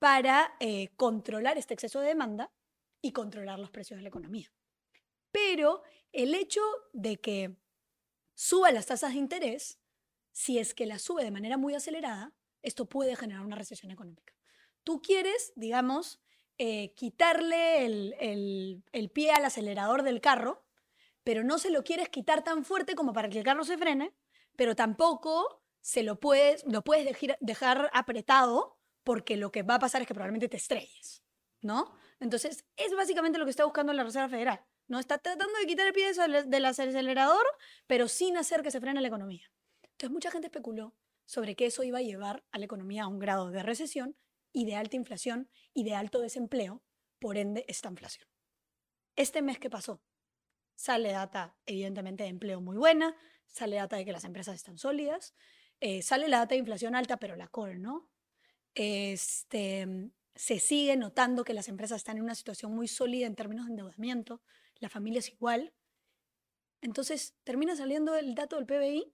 para 0.00 0.56
eh, 0.60 0.88
controlar 0.96 1.58
este 1.58 1.74
exceso 1.74 2.00
de 2.00 2.08
demanda 2.08 2.50
y 3.02 3.12
controlar 3.12 3.58
los 3.58 3.70
precios 3.70 3.98
de 3.98 4.02
la 4.02 4.08
economía. 4.08 4.52
Pero 5.30 5.82
el 6.10 6.34
hecho 6.34 6.62
de 6.92 7.20
que 7.20 7.56
suba 8.34 8.72
las 8.72 8.86
tasas 8.86 9.12
de 9.12 9.18
interés, 9.18 9.78
si 10.32 10.58
es 10.58 10.74
que 10.74 10.86
las 10.86 11.02
sube 11.02 11.22
de 11.22 11.30
manera 11.30 11.58
muy 11.58 11.74
acelerada, 11.74 12.34
esto 12.62 12.88
puede 12.88 13.14
generar 13.14 13.44
una 13.44 13.56
recesión 13.56 13.92
económica. 13.92 14.34
Tú 14.84 15.02
quieres, 15.02 15.52
digamos, 15.54 16.18
eh, 16.56 16.94
quitarle 16.94 17.84
el, 17.84 18.14
el, 18.18 18.82
el, 18.92 19.10
pie 19.10 19.32
al 19.32 19.44
acelerador 19.44 20.02
del 20.02 20.22
carro, 20.22 20.64
pero 21.24 21.44
no 21.44 21.58
se 21.58 21.70
lo 21.70 21.84
quieres 21.84 22.08
quitar 22.08 22.42
tan 22.42 22.64
fuerte 22.64 22.94
como 22.94 23.12
para 23.12 23.28
que 23.28 23.38
el 23.38 23.44
carro 23.44 23.64
se 23.64 23.76
frene, 23.76 24.14
pero 24.56 24.74
tampoco 24.74 25.62
se 25.82 26.02
lo 26.02 26.20
puedes, 26.20 26.64
lo 26.66 26.82
puedes 26.82 27.04
dejar, 27.04 27.36
dejar 27.40 27.90
apretado 27.92 28.79
porque 29.04 29.36
lo 29.36 29.50
que 29.50 29.62
va 29.62 29.76
a 29.76 29.78
pasar 29.78 30.02
es 30.02 30.08
que 30.08 30.14
probablemente 30.14 30.48
te 30.48 30.56
estrelles, 30.56 31.24
¿no? 31.60 31.96
Entonces, 32.20 32.64
es 32.76 32.94
básicamente 32.94 33.38
lo 33.38 33.44
que 33.44 33.50
está 33.50 33.64
buscando 33.64 33.92
la 33.92 34.04
Reserva 34.04 34.28
Federal, 34.28 34.64
¿no? 34.88 34.98
Está 34.98 35.18
tratando 35.18 35.58
de 35.58 35.66
quitar 35.66 35.86
el 35.86 35.92
pie 35.92 36.12
del 36.46 36.64
acelerador, 36.64 37.44
pero 37.86 38.08
sin 38.08 38.36
hacer 38.36 38.62
que 38.62 38.70
se 38.70 38.80
frene 38.80 39.00
la 39.00 39.08
economía. 39.08 39.50
Entonces, 39.82 40.10
mucha 40.10 40.30
gente 40.30 40.48
especuló 40.48 40.94
sobre 41.24 41.54
que 41.56 41.66
eso 41.66 41.82
iba 41.82 41.98
a 41.98 42.02
llevar 42.02 42.44
a 42.50 42.58
la 42.58 42.64
economía 42.64 43.04
a 43.04 43.08
un 43.08 43.18
grado 43.18 43.50
de 43.50 43.62
recesión 43.62 44.16
y 44.52 44.64
de 44.64 44.76
alta 44.76 44.96
inflación 44.96 45.48
y 45.72 45.84
de 45.84 45.94
alto 45.94 46.20
desempleo, 46.20 46.82
por 47.18 47.36
ende, 47.36 47.64
esta 47.68 47.88
inflación. 47.88 48.26
Este 49.16 49.42
mes 49.42 49.58
que 49.58 49.70
pasó, 49.70 50.02
sale 50.74 51.12
data, 51.12 51.56
evidentemente, 51.66 52.24
de 52.24 52.30
empleo 52.30 52.60
muy 52.60 52.76
buena, 52.76 53.16
sale 53.46 53.76
data 53.76 53.96
de 53.96 54.04
que 54.04 54.12
las 54.12 54.24
empresas 54.24 54.54
están 54.54 54.78
sólidas, 54.78 55.34
eh, 55.80 56.02
sale 56.02 56.28
la 56.28 56.38
data 56.38 56.54
de 56.54 56.58
inflación 56.60 56.94
alta, 56.94 57.18
pero 57.18 57.36
la 57.36 57.48
call, 57.48 57.80
¿no? 57.80 58.10
Este, 58.74 60.10
se 60.34 60.58
sigue 60.58 60.96
notando 60.96 61.44
que 61.44 61.54
las 61.54 61.68
empresas 61.68 61.98
están 61.98 62.16
en 62.16 62.24
una 62.24 62.34
situación 62.34 62.74
muy 62.74 62.88
sólida 62.88 63.26
en 63.26 63.34
términos 63.34 63.66
de 63.66 63.72
endeudamiento, 63.72 64.40
la 64.78 64.88
familia 64.88 65.18
es 65.18 65.28
igual. 65.28 65.72
Entonces 66.80 67.34
termina 67.44 67.76
saliendo 67.76 68.16
el 68.16 68.34
dato 68.34 68.56
del 68.56 68.66
PBI 68.66 69.12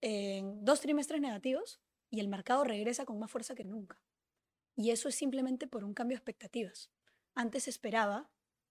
en 0.00 0.64
dos 0.64 0.80
trimestres 0.80 1.20
negativos 1.20 1.80
y 2.10 2.20
el 2.20 2.28
mercado 2.28 2.64
regresa 2.64 3.04
con 3.04 3.18
más 3.18 3.30
fuerza 3.30 3.54
que 3.54 3.64
nunca. 3.64 4.00
Y 4.74 4.90
eso 4.90 5.08
es 5.08 5.14
simplemente 5.14 5.66
por 5.66 5.84
un 5.84 5.94
cambio 5.94 6.16
de 6.16 6.18
expectativas. 6.18 6.90
Antes 7.34 7.68
esperaba 7.68 8.30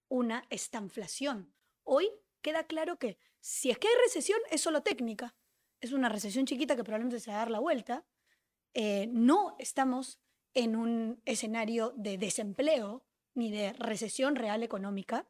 una 0.09 0.45
estanflación. 0.49 1.53
Hoy 1.83 2.09
queda 2.41 2.65
claro 2.65 2.99
que 2.99 3.17
si 3.39 3.71
es 3.71 3.77
que 3.77 3.87
hay 3.87 3.93
recesión, 4.03 4.39
es 4.49 4.61
solo 4.61 4.83
técnica. 4.83 5.35
Es 5.79 5.93
una 5.93 6.09
recesión 6.09 6.45
chiquita 6.45 6.75
que 6.75 6.83
probablemente 6.83 7.19
se 7.19 7.31
va 7.31 7.37
a 7.37 7.39
dar 7.39 7.51
la 7.51 7.59
vuelta. 7.59 8.05
Eh, 8.73 9.07
no 9.11 9.55
estamos 9.59 10.19
en 10.53 10.75
un 10.75 11.21
escenario 11.25 11.93
de 11.95 12.17
desempleo 12.17 13.03
ni 13.33 13.51
de 13.51 13.73
recesión 13.73 14.35
real 14.35 14.63
económica 14.63 15.27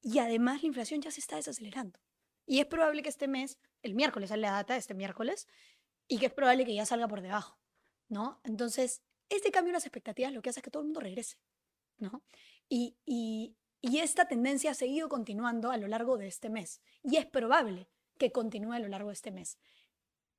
y 0.00 0.18
además 0.18 0.62
la 0.62 0.68
inflación 0.68 1.00
ya 1.00 1.10
se 1.10 1.20
está 1.20 1.36
desacelerando. 1.36 1.98
Y 2.46 2.60
es 2.60 2.66
probable 2.66 3.02
que 3.02 3.08
este 3.08 3.28
mes, 3.28 3.58
el 3.82 3.94
miércoles 3.94 4.28
sale 4.28 4.42
la 4.42 4.52
data, 4.52 4.76
este 4.76 4.94
miércoles, 4.94 5.48
y 6.08 6.18
que 6.18 6.26
es 6.26 6.32
probable 6.32 6.66
que 6.66 6.74
ya 6.74 6.84
salga 6.84 7.08
por 7.08 7.22
debajo, 7.22 7.58
¿no? 8.08 8.40
Entonces, 8.44 9.02
este 9.30 9.50
cambio 9.50 9.70
en 9.70 9.74
las 9.74 9.86
expectativas 9.86 10.32
lo 10.32 10.42
que 10.42 10.50
hace 10.50 10.60
es 10.60 10.64
que 10.64 10.70
todo 10.70 10.82
el 10.82 10.88
mundo 10.88 11.00
regrese, 11.00 11.38
¿no? 11.98 12.22
Y, 12.68 12.96
esta 13.82 14.26
tendencia 14.28 14.72
ha 14.72 14.74
seguido 14.74 15.08
continuando 15.08 15.70
a 15.70 15.78
lo 15.78 15.88
largo 15.88 16.18
de 16.18 16.26
este 16.26 16.50
mes, 16.50 16.82
y 17.02 17.16
es 17.16 17.24
probable 17.24 17.88
que 18.18 18.32
continúe 18.32 18.72
a 18.72 18.78
lo 18.78 18.88
largo 18.88 19.08
de 19.08 19.14
este 19.14 19.30
mes. 19.30 19.58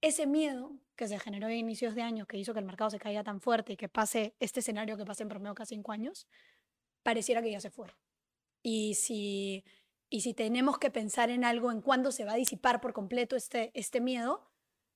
Ese 0.05 0.27
miedo 0.27 0.71
que 0.95 1.07
se 1.07 1.17
generó 1.17 1.47
a 1.47 1.53
inicios 1.55 1.95
de 1.95 2.03
año, 2.03 2.27
que 2.27 2.37
hizo 2.37 2.53
que 2.53 2.59
el 2.59 2.65
mercado 2.65 2.91
se 2.91 2.99
caiga 2.99 3.23
tan 3.23 3.41
fuerte 3.41 3.73
y 3.73 3.75
que 3.75 3.89
pase 3.89 4.35
este 4.39 4.59
escenario 4.59 4.97
que 4.97 5.03
pase 5.03 5.23
en 5.23 5.29
promedio 5.29 5.55
cada 5.55 5.65
cinco 5.65 5.91
años, 5.91 6.27
pareciera 7.01 7.41
que 7.41 7.49
ya 7.49 7.59
se 7.59 7.71
fue. 7.71 7.87
Y 8.61 8.93
si, 8.93 9.65
y 10.11 10.21
si 10.21 10.35
tenemos 10.35 10.77
que 10.77 10.91
pensar 10.91 11.31
en 11.31 11.43
algo, 11.43 11.71
en 11.71 11.81
cuándo 11.81 12.11
se 12.11 12.23
va 12.23 12.33
a 12.33 12.35
disipar 12.35 12.81
por 12.81 12.93
completo 12.93 13.35
este, 13.35 13.71
este 13.73 13.99
miedo, 13.99 14.47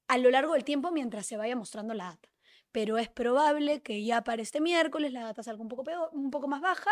a 0.08 0.20
lo 0.20 0.30
largo 0.30 0.54
del 0.54 0.64
tiempo 0.64 0.92
mientras 0.92 1.26
se 1.26 1.38
vaya 1.38 1.56
mostrando 1.56 1.96
la 1.96 2.10
data. 2.10 2.30
Pero 2.72 3.00
es 3.00 3.10
probable 3.10 3.82
que 3.82 4.04
ya 4.04 4.24
para 4.24 4.44
este 4.44 4.62
miércoles 4.62 5.12
la 5.12 5.24
data 5.24 5.42
salga 5.42 5.64
un 5.64 5.70
poco, 5.70 5.84
peor, 5.84 6.12
un 6.14 6.30
poco 6.30 6.48
más 6.48 6.62
baja 6.62 6.92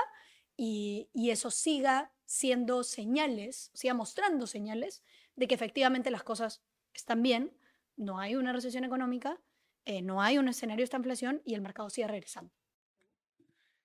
y, 0.56 1.08
y 1.14 1.30
eso 1.30 1.52
siga 1.52 2.12
siendo 2.26 2.84
señales, 2.84 3.70
siga 3.76 3.94
mostrando 3.94 4.48
señales 4.48 5.04
de 5.36 5.48
que 5.48 5.54
efectivamente 5.54 6.10
las 6.10 6.24
cosas 6.24 6.64
están 6.96 7.22
bien, 7.22 7.54
no 7.98 8.20
hay 8.20 8.36
una 8.36 8.54
recesión 8.54 8.84
económica, 8.84 9.39
eh, 9.86 10.01
no 10.01 10.22
hay 10.22 10.38
un 10.38 10.48
escenario 10.48 10.82
de 10.82 10.86
esta 10.86 10.98
inflación 10.98 11.42
y 11.46 11.56
el 11.56 11.62
mercado 11.62 11.89
sigue 11.89 12.08
regresando. 12.08 12.54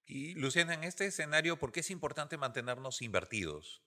Y 0.06 0.34
Luciana, 0.34 0.74
en 0.74 0.84
este 0.84 1.06
escenario, 1.06 1.58
¿por 1.58 1.72
qué 1.72 1.80
es 1.80 1.90
importante 1.90 2.36
mantenernos 2.36 3.02
invertidos? 3.02 3.82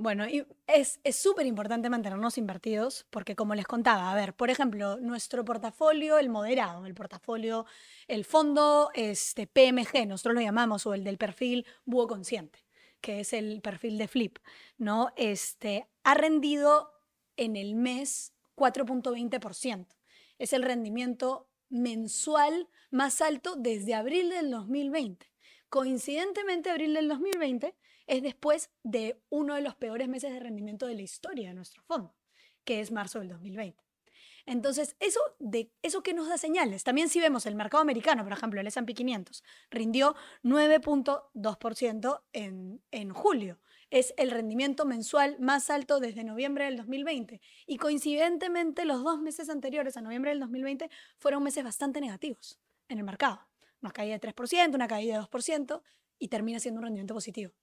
Bueno, 0.00 0.24
es 0.68 1.00
súper 1.10 1.46
importante 1.46 1.90
mantenernos 1.90 2.38
invertidos 2.38 3.04
porque 3.10 3.34
como 3.34 3.56
les 3.56 3.66
contaba, 3.66 4.12
a 4.12 4.14
ver, 4.14 4.32
por 4.32 4.48
ejemplo, 4.48 4.96
nuestro 5.00 5.44
portafolio, 5.44 6.18
el 6.18 6.28
moderado, 6.28 6.86
el 6.86 6.94
portafolio, 6.94 7.66
el 8.06 8.24
fondo 8.24 8.90
este, 8.94 9.48
PMG, 9.48 10.06
nosotros 10.06 10.36
lo 10.36 10.40
llamamos, 10.40 10.86
o 10.86 10.94
el 10.94 11.02
del 11.02 11.18
perfil 11.18 11.66
búho 11.84 12.06
consciente, 12.06 12.60
que 13.00 13.18
es 13.20 13.32
el 13.32 13.60
perfil 13.60 13.98
de 13.98 14.06
Flip, 14.06 14.38
¿no? 14.76 15.12
Este, 15.16 15.88
ha 16.04 16.14
rendido 16.14 16.92
en 17.36 17.56
el 17.56 17.74
mes 17.74 18.34
4.20%. 18.58 19.86
Es 20.38 20.52
el 20.52 20.62
rendimiento 20.62 21.48
mensual 21.70 22.68
más 22.90 23.20
alto 23.20 23.56
desde 23.56 23.94
abril 23.94 24.30
del 24.30 24.50
2020. 24.50 25.26
Coincidentemente, 25.68 26.70
abril 26.70 26.94
del 26.94 27.08
2020 27.08 27.74
es 28.06 28.22
después 28.22 28.70
de 28.82 29.20
uno 29.28 29.54
de 29.54 29.60
los 29.60 29.74
peores 29.76 30.08
meses 30.08 30.32
de 30.32 30.40
rendimiento 30.40 30.86
de 30.86 30.94
la 30.94 31.02
historia 31.02 31.48
de 31.48 31.54
nuestro 31.54 31.82
fondo, 31.82 32.14
que 32.64 32.80
es 32.80 32.90
marzo 32.90 33.18
del 33.18 33.28
2020. 33.28 33.82
Entonces, 34.46 34.96
eso, 34.98 35.20
de, 35.38 35.70
¿eso 35.82 36.02
qué 36.02 36.14
nos 36.14 36.26
da 36.26 36.38
señales? 36.38 36.82
También 36.82 37.10
si 37.10 37.20
vemos 37.20 37.44
el 37.44 37.54
mercado 37.54 37.82
americano, 37.82 38.24
por 38.24 38.32
ejemplo, 38.32 38.58
el 38.58 38.66
S&P 38.66 38.94
500, 38.94 39.44
rindió 39.70 40.16
9.2% 40.42 42.22
en, 42.32 42.82
en 42.90 43.10
julio. 43.12 43.58
Es 43.90 44.12
el 44.16 44.30
rendimiento 44.30 44.84
mensual 44.84 45.36
más 45.40 45.70
alto 45.70 46.00
desde 46.00 46.24
noviembre 46.24 46.66
del 46.66 46.76
2020. 46.76 47.40
Y 47.66 47.76
coincidentemente, 47.78 48.84
los 48.84 49.02
dos 49.02 49.20
meses 49.20 49.48
anteriores 49.48 49.96
a 49.96 50.02
noviembre 50.02 50.30
del 50.30 50.40
2020 50.40 50.90
fueron 51.18 51.42
meses 51.42 51.64
bastante 51.64 52.00
negativos 52.00 52.58
en 52.88 52.98
el 52.98 53.04
mercado. 53.04 53.40
Una 53.80 53.92
caída 53.92 54.18
de 54.18 54.34
3%, 54.34 54.74
una 54.74 54.88
caída 54.88 55.14
de 55.14 55.20
2% 55.20 55.82
y 56.18 56.28
termina 56.28 56.60
siendo 56.60 56.80
un 56.80 56.84
rendimiento 56.84 57.14
positivo 57.14 57.54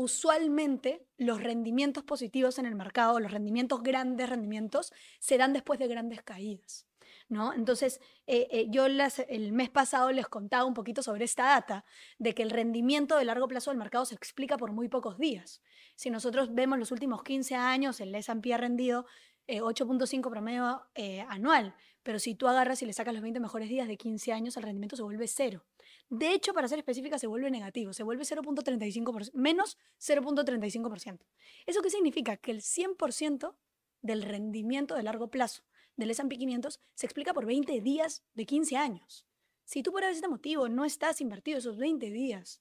usualmente 0.00 1.06
los 1.18 1.42
rendimientos 1.42 2.04
positivos 2.04 2.58
en 2.58 2.64
el 2.64 2.74
mercado, 2.74 3.20
los 3.20 3.32
rendimientos 3.32 3.82
grandes 3.82 4.30
rendimientos, 4.30 4.92
se 5.18 5.36
dan 5.36 5.52
después 5.52 5.78
de 5.78 5.88
grandes 5.88 6.22
caídas. 6.22 6.86
¿No? 7.30 7.52
Entonces, 7.52 8.00
eh, 8.26 8.48
eh, 8.50 8.66
yo 8.70 8.86
el 8.86 9.52
mes 9.52 9.70
pasado 9.70 10.10
les 10.10 10.26
contaba 10.26 10.64
un 10.64 10.74
poquito 10.74 11.00
sobre 11.00 11.24
esta 11.24 11.44
data, 11.44 11.84
de 12.18 12.34
que 12.34 12.42
el 12.42 12.50
rendimiento 12.50 13.16
de 13.16 13.24
largo 13.24 13.46
plazo 13.46 13.70
del 13.70 13.78
mercado 13.78 14.04
se 14.04 14.16
explica 14.16 14.56
por 14.58 14.72
muy 14.72 14.88
pocos 14.88 15.16
días. 15.16 15.62
Si 15.94 16.10
nosotros 16.10 16.52
vemos 16.52 16.80
los 16.80 16.90
últimos 16.90 17.22
15 17.22 17.54
años, 17.54 18.00
el 18.00 18.12
S&P 18.16 18.52
ha 18.52 18.56
rendido 18.56 19.06
8.5 19.46 20.26
eh, 20.26 20.30
promedio 20.30 20.82
anual, 21.28 21.76
pero 22.02 22.18
si 22.18 22.34
tú 22.34 22.48
agarras 22.48 22.82
y 22.82 22.86
le 22.86 22.92
sacas 22.92 23.14
los 23.14 23.22
20 23.22 23.38
mejores 23.38 23.68
días 23.68 23.86
de 23.86 23.96
15 23.96 24.32
años, 24.32 24.56
el 24.56 24.64
rendimiento 24.64 24.96
se 24.96 25.02
vuelve 25.02 25.28
cero. 25.28 25.64
De 26.08 26.32
hecho, 26.32 26.52
para 26.52 26.66
ser 26.66 26.78
específica, 26.78 27.18
se 27.18 27.28
vuelve 27.28 27.50
negativo, 27.50 27.92
se 27.92 28.02
vuelve 28.02 28.24
0.35%, 28.24 29.30
menos 29.34 29.78
0.35%. 30.00 31.20
¿Eso 31.66 31.80
qué 31.80 31.90
significa? 31.90 32.36
Que 32.36 32.50
el 32.50 32.60
100% 32.60 33.54
del 34.02 34.22
rendimiento 34.22 34.96
de 34.96 35.04
largo 35.04 35.28
plazo 35.28 35.62
del 36.00 36.10
S&P 36.10 36.36
500 36.36 36.80
se 36.94 37.06
explica 37.06 37.32
por 37.32 37.46
20 37.46 37.80
días 37.80 38.24
de 38.34 38.46
15 38.46 38.76
años. 38.76 39.26
Si 39.64 39.82
tú 39.82 39.92
por 39.92 40.02
ese 40.02 40.26
motivo 40.26 40.68
no 40.68 40.84
estás 40.84 41.20
invertido 41.20 41.58
esos 41.58 41.76
20 41.76 42.10
días 42.10 42.60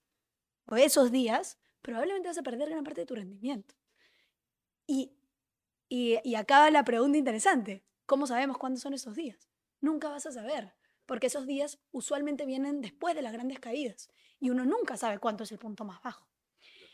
o 0.67 0.75
esos 0.75 1.12
días, 1.12 1.58
probablemente 1.81 2.27
vas 2.27 2.38
a 2.38 2.43
perder 2.43 2.69
gran 2.69 2.84
parte 2.84 3.01
de 3.01 3.08
tu 3.08 3.15
rendimiento. 3.15 3.75
Y, 4.86 5.17
y, 5.88 6.19
y 6.24 6.36
acaba 6.36 6.69
la 6.69 6.84
pregunta 6.84 7.17
interesante. 7.17 7.84
¿Cómo 8.05 8.27
sabemos 8.27 8.60
cuándo 8.60 8.79
son 8.79 8.93
esos 8.93 9.15
días? 9.15 9.50
Nunca 9.81 10.10
vas 10.10 10.27
a 10.27 10.31
saber 10.31 10.75
porque 11.10 11.25
esos 11.25 11.48
días 11.48 11.79
usualmente 11.91 12.46
vienen 12.46 12.81
después 12.81 13.15
de 13.15 13.24
las 13.24 13.34
grandes 13.34 13.60
caídas 13.60 14.10
y 14.39 14.51
uno 14.51 14.63
nunca 14.63 14.96
sabe 14.96 15.17
cuánto 15.17 15.43
es 15.43 15.51
el 15.51 15.58
punto 15.58 15.84
más 15.84 16.03
bajo. 16.03 16.27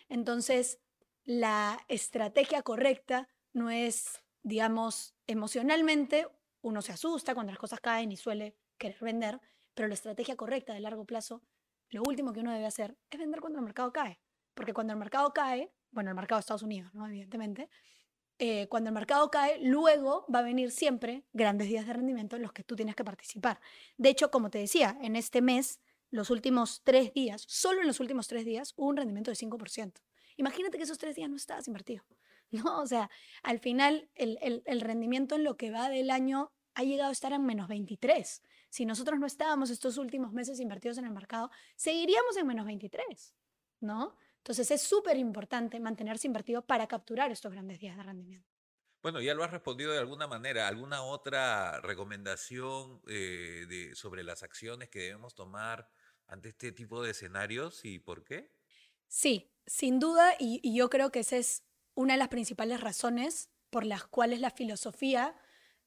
Entonces, 0.07 0.79
la 1.25 1.83
estrategia 1.89 2.61
correcta 2.61 3.27
no 3.51 3.69
es, 3.69 4.23
digamos, 4.45 5.15
emocionalmente, 5.25 6.27
uno 6.61 6.83
se 6.83 6.91
asusta 6.91 7.33
cuando 7.33 7.51
las 7.51 7.59
cosas 7.59 7.79
caen 7.79 8.11
y 8.11 8.15
suele 8.15 8.55
querer 8.77 8.99
vender, 9.01 9.41
pero 9.73 9.87
la 9.87 9.95
estrategia 9.95 10.35
correcta 10.35 10.71
de 10.73 10.81
largo 10.81 11.03
plazo, 11.03 11.41
lo 11.89 12.03
último 12.03 12.31
que 12.31 12.41
uno 12.41 12.53
debe 12.53 12.67
hacer 12.67 12.95
es 13.09 13.19
vender 13.19 13.41
cuando 13.41 13.57
el 13.57 13.65
mercado 13.65 13.91
cae. 13.91 14.21
Porque 14.53 14.71
cuando 14.71 14.93
el 14.93 14.99
mercado 14.99 15.33
cae, 15.33 15.73
bueno, 15.89 16.11
el 16.11 16.15
mercado 16.15 16.37
de 16.37 16.41
Estados 16.41 16.61
Unidos, 16.61 16.93
¿no? 16.93 17.07
Evidentemente, 17.07 17.69
eh, 18.37 18.67
cuando 18.69 18.89
el 18.89 18.93
mercado 18.93 19.31
cae, 19.31 19.59
luego 19.63 20.27
va 20.33 20.39
a 20.39 20.43
venir 20.43 20.69
siempre 20.69 21.25
grandes 21.33 21.67
días 21.67 21.87
de 21.87 21.93
rendimiento 21.93 22.35
en 22.35 22.43
los 22.43 22.53
que 22.53 22.63
tú 22.63 22.75
tienes 22.75 22.95
que 22.95 23.03
participar. 23.03 23.59
De 23.97 24.09
hecho, 24.09 24.29
como 24.29 24.51
te 24.51 24.59
decía, 24.59 24.95
en 25.01 25.15
este 25.15 25.41
mes, 25.41 25.79
los 26.11 26.29
últimos 26.29 26.83
tres 26.83 27.11
días, 27.13 27.45
solo 27.47 27.81
en 27.81 27.87
los 27.87 27.99
últimos 27.99 28.27
tres 28.27 28.45
días, 28.45 28.73
hubo 28.77 28.89
un 28.89 28.97
rendimiento 28.97 29.31
de 29.31 29.37
5%. 29.37 30.03
Imagínate 30.37 30.77
que 30.77 30.83
esos 30.83 30.99
tres 30.99 31.15
días 31.15 31.31
no 31.31 31.35
estabas 31.35 31.67
invertido. 31.67 32.03
¿No? 32.51 32.81
O 32.81 32.87
sea, 32.87 33.09
al 33.43 33.59
final 33.59 34.09
el, 34.15 34.37
el, 34.41 34.63
el 34.65 34.81
rendimiento 34.81 35.35
en 35.35 35.43
lo 35.43 35.57
que 35.57 35.71
va 35.71 35.89
del 35.89 36.09
año 36.09 36.51
ha 36.75 36.83
llegado 36.83 37.09
a 37.09 37.13
estar 37.13 37.31
en 37.33 37.45
menos 37.45 37.67
23. 37.67 38.43
Si 38.69 38.85
nosotros 38.85 39.19
no 39.19 39.25
estábamos 39.25 39.69
estos 39.69 39.97
últimos 39.97 40.33
meses 40.33 40.59
invertidos 40.59 40.97
en 40.97 41.05
el 41.05 41.11
mercado, 41.11 41.49
seguiríamos 41.75 42.35
en 42.37 42.47
menos 42.47 42.65
23, 42.65 43.33
¿no? 43.79 44.17
Entonces 44.37 44.69
es 44.69 44.81
súper 44.81 45.17
importante 45.17 45.79
mantenerse 45.79 46.27
invertido 46.27 46.61
para 46.61 46.85
capturar 46.87 47.31
estos 47.31 47.51
grandes 47.51 47.79
días 47.79 47.97
de 47.97 48.03
rendimiento. 48.03 48.47
Bueno, 49.01 49.21
ya 49.21 49.33
lo 49.33 49.43
has 49.43 49.51
respondido 49.51 49.91
de 49.91 49.99
alguna 49.99 50.27
manera. 50.27 50.67
¿Alguna 50.67 51.03
otra 51.03 51.79
recomendación 51.81 53.01
eh, 53.07 53.65
de, 53.69 53.95
sobre 53.95 54.23
las 54.23 54.43
acciones 54.43 54.89
que 54.89 54.99
debemos 54.99 55.35
tomar 55.35 55.89
ante 56.27 56.49
este 56.49 56.71
tipo 56.71 57.01
de 57.01 57.11
escenarios 57.11 57.85
y 57.85 57.99
por 57.99 58.23
qué? 58.23 58.51
Sí, 59.07 59.51
sin 59.65 59.99
duda, 59.99 60.33
y, 60.39 60.59
y 60.63 60.75
yo 60.75 60.89
creo 60.89 61.11
que 61.11 61.19
esa 61.19 61.37
es 61.37 61.63
una 61.95 62.13
de 62.13 62.19
las 62.19 62.29
principales 62.29 62.81
razones 62.81 63.49
por 63.69 63.85
las 63.85 64.05
cuales 64.05 64.39
la 64.39 64.51
filosofía 64.51 65.35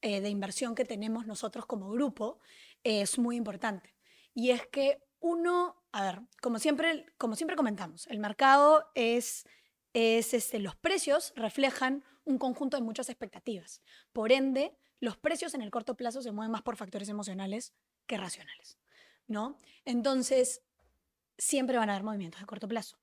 eh, 0.01 0.21
de 0.21 0.29
inversión 0.29 0.75
que 0.75 0.85
tenemos 0.85 1.27
nosotros 1.27 1.67
como 1.67 1.91
grupo 1.91 2.41
es 2.83 3.19
muy 3.19 3.37
importante. 3.37 3.95
Y 4.35 4.51
es 4.51 4.67
que 4.67 5.03
uno 5.21 5.79
a 5.93 6.03
ver, 6.03 6.21
como 6.43 6.59
siempre, 6.59 7.07
como 7.17 7.35
siempre 7.35 7.57
comentamos, 7.57 8.07
el 8.09 8.19
mercado 8.19 8.91
es, 8.95 9.47
es 9.95 10.35
este, 10.35 10.59
los 10.59 10.77
precios 10.77 11.33
reflejan 11.35 12.05
un 12.25 12.39
conjunto 12.39 12.77
de 12.77 12.83
muchas 12.83 13.09
expectativas. 13.09 13.83
Por 14.13 14.33
ende, 14.33 14.77
los 15.01 15.17
precios 15.17 15.55
en 15.55 15.63
el 15.63 15.71
corto 15.71 15.97
plazo 15.97 16.21
se 16.23 16.33
mueven 16.33 16.53
más 16.53 16.63
por 16.63 16.77
factores 16.77 17.09
emocionales 17.09 17.73
que 18.07 18.19
racionales, 18.19 18.79
¿no? 19.27 19.57
Entonces, 19.85 20.63
siempre 21.39 21.79
van 21.79 21.89
a 21.89 21.95
haber 21.95 22.05
movimientos 22.05 22.41
de 22.41 22.47
corto 22.47 22.69
plazo. 22.69 22.99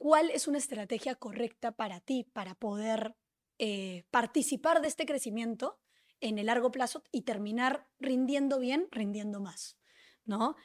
¿Cuál 0.00 0.30
es 0.30 0.48
una 0.48 0.56
estrategia 0.56 1.14
correcta 1.14 1.72
para 1.72 2.00
ti 2.00 2.24
para 2.24 2.54
poder 2.54 3.16
eh, 3.58 4.04
participar 4.10 4.80
de 4.80 4.88
este 4.88 5.04
crecimiento 5.04 5.78
en 6.20 6.38
el 6.38 6.46
largo 6.46 6.70
plazo 6.70 7.04
y 7.12 7.20
terminar 7.22 7.86
rindiendo 7.98 8.58
bien, 8.58 8.88
rindiendo 8.90 9.40
más? 9.40 9.76
¿no? 10.24 10.56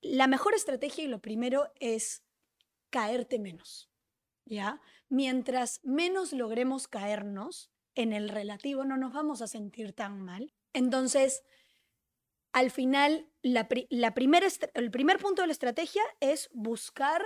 La 0.00 0.26
mejor 0.26 0.54
estrategia 0.54 1.04
y 1.04 1.08
lo 1.08 1.20
primero 1.20 1.70
es 1.80 2.24
caerte 2.88 3.38
menos, 3.38 3.90
¿ya? 4.46 4.80
Mientras 5.10 5.80
menos 5.84 6.32
logremos 6.32 6.88
caernos, 6.88 7.70
en 7.94 8.14
el 8.14 8.30
relativo 8.30 8.86
no 8.86 8.96
nos 8.96 9.12
vamos 9.12 9.42
a 9.42 9.48
sentir 9.48 9.92
tan 9.92 10.22
mal. 10.22 10.54
Entonces, 10.72 11.42
al 12.52 12.70
final, 12.70 13.30
la, 13.42 13.68
el 13.68 14.90
primer 14.90 15.18
punto 15.18 15.42
de 15.42 15.48
la 15.48 15.52
estrategia 15.52 16.02
es 16.20 16.48
buscar 16.54 17.22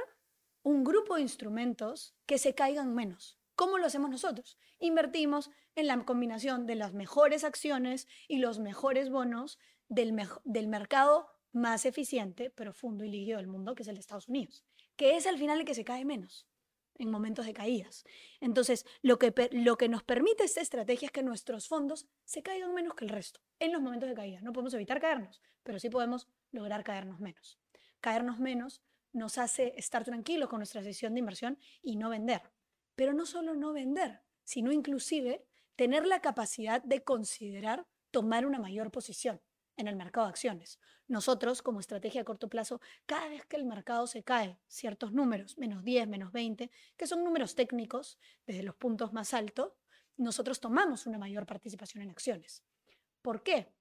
un 0.62 0.84
grupo 0.84 1.16
de 1.16 1.22
instrumentos 1.22 2.14
que 2.26 2.38
se 2.38 2.54
caigan 2.54 2.94
menos. 2.94 3.38
¿Cómo 3.54 3.78
lo 3.78 3.86
hacemos 3.86 4.10
nosotros? 4.10 4.58
Invertimos 4.78 5.50
en 5.74 5.86
la 5.86 6.04
combinación 6.04 6.66
de 6.66 6.74
las 6.74 6.94
mejores 6.94 7.44
acciones 7.44 8.08
y 8.28 8.38
los 8.38 8.58
mejores 8.58 9.10
bonos 9.10 9.58
del, 9.88 10.12
mercado 10.68 11.28
más 11.52 11.84
eficiente, 11.84 12.50
profundo 12.50 13.04
y 13.04 13.10
líquido 13.10 13.38
del 13.38 13.46
mundo, 13.46 13.74
que 13.74 13.82
es 13.82 13.88
el 13.88 13.96
de 13.96 14.00
Estados 14.00 14.28
Unidos, 14.28 14.64
que 14.96 15.16
es 15.16 15.26
al 15.26 15.38
final 15.38 15.60
el 15.60 15.66
que 15.66 15.74
se 15.74 15.84
cae 15.84 16.04
menos 16.04 16.46
en 16.96 17.10
momentos 17.10 17.46
de 17.46 17.52
caídas. 17.52 18.04
Entonces, 18.40 18.86
lo 19.02 19.18
que, 19.18 19.32
lo 19.52 19.76
que 19.76 19.88
nos 19.88 20.02
permite 20.02 20.44
esta 20.44 20.60
estrategia 20.60 21.06
es 21.06 21.12
que 21.12 21.22
nuestros 21.22 21.68
fondos 21.68 22.06
se 22.24 22.42
caigan 22.42 22.74
menos 22.74 22.94
que 22.94 23.04
el 23.04 23.10
resto 23.10 23.40
en 23.58 23.72
los 23.72 23.82
momentos 23.82 24.08
de 24.08 24.14
caída. 24.14 24.40
No 24.40 24.52
podemos 24.52 24.74
evitar 24.74 25.00
caernos, 25.00 25.42
pero 25.62 25.78
sí 25.78 25.90
podemos 25.90 26.28
lograr 26.52 26.84
caernos 26.84 27.20
menos. 27.20 27.58
Caernos 28.00 28.38
menos 28.38 28.82
nos 29.12 29.38
hace 29.38 29.74
estar 29.76 30.04
tranquilos 30.04 30.48
con 30.48 30.58
nuestra 30.58 30.82
decisión 30.82 31.14
de 31.14 31.20
inversión 31.20 31.58
y 31.82 31.96
no 31.96 32.10
vender. 32.10 32.42
Pero 32.94 33.12
no 33.12 33.26
solo 33.26 33.54
no 33.54 33.72
vender, 33.72 34.22
sino 34.44 34.72
inclusive 34.72 35.44
tener 35.76 36.06
la 36.06 36.20
capacidad 36.20 36.82
de 36.82 37.02
considerar 37.02 37.86
tomar 38.10 38.46
una 38.46 38.58
mayor 38.58 38.90
posición 38.90 39.40
en 39.76 39.88
el 39.88 39.96
mercado 39.96 40.26
de 40.26 40.30
acciones. 40.30 40.78
Nosotros, 41.08 41.62
como 41.62 41.80
estrategia 41.80 42.20
a 42.20 42.24
corto 42.24 42.48
plazo, 42.48 42.80
cada 43.06 43.28
vez 43.28 43.44
que 43.46 43.56
el 43.56 43.64
mercado 43.64 44.06
se 44.06 44.22
cae, 44.22 44.58
ciertos 44.66 45.12
números, 45.12 45.58
menos 45.58 45.82
10, 45.82 46.08
menos 46.08 46.32
20, 46.32 46.70
que 46.96 47.06
son 47.06 47.24
números 47.24 47.54
técnicos 47.54 48.18
desde 48.46 48.62
los 48.62 48.76
puntos 48.76 49.12
más 49.12 49.34
altos, 49.34 49.72
nosotros 50.16 50.60
tomamos 50.60 51.06
una 51.06 51.18
mayor 51.18 51.46
participación 51.46 52.02
en 52.02 52.10
acciones. 52.10 52.62
¿Por 53.22 53.42
qué? 53.42 53.72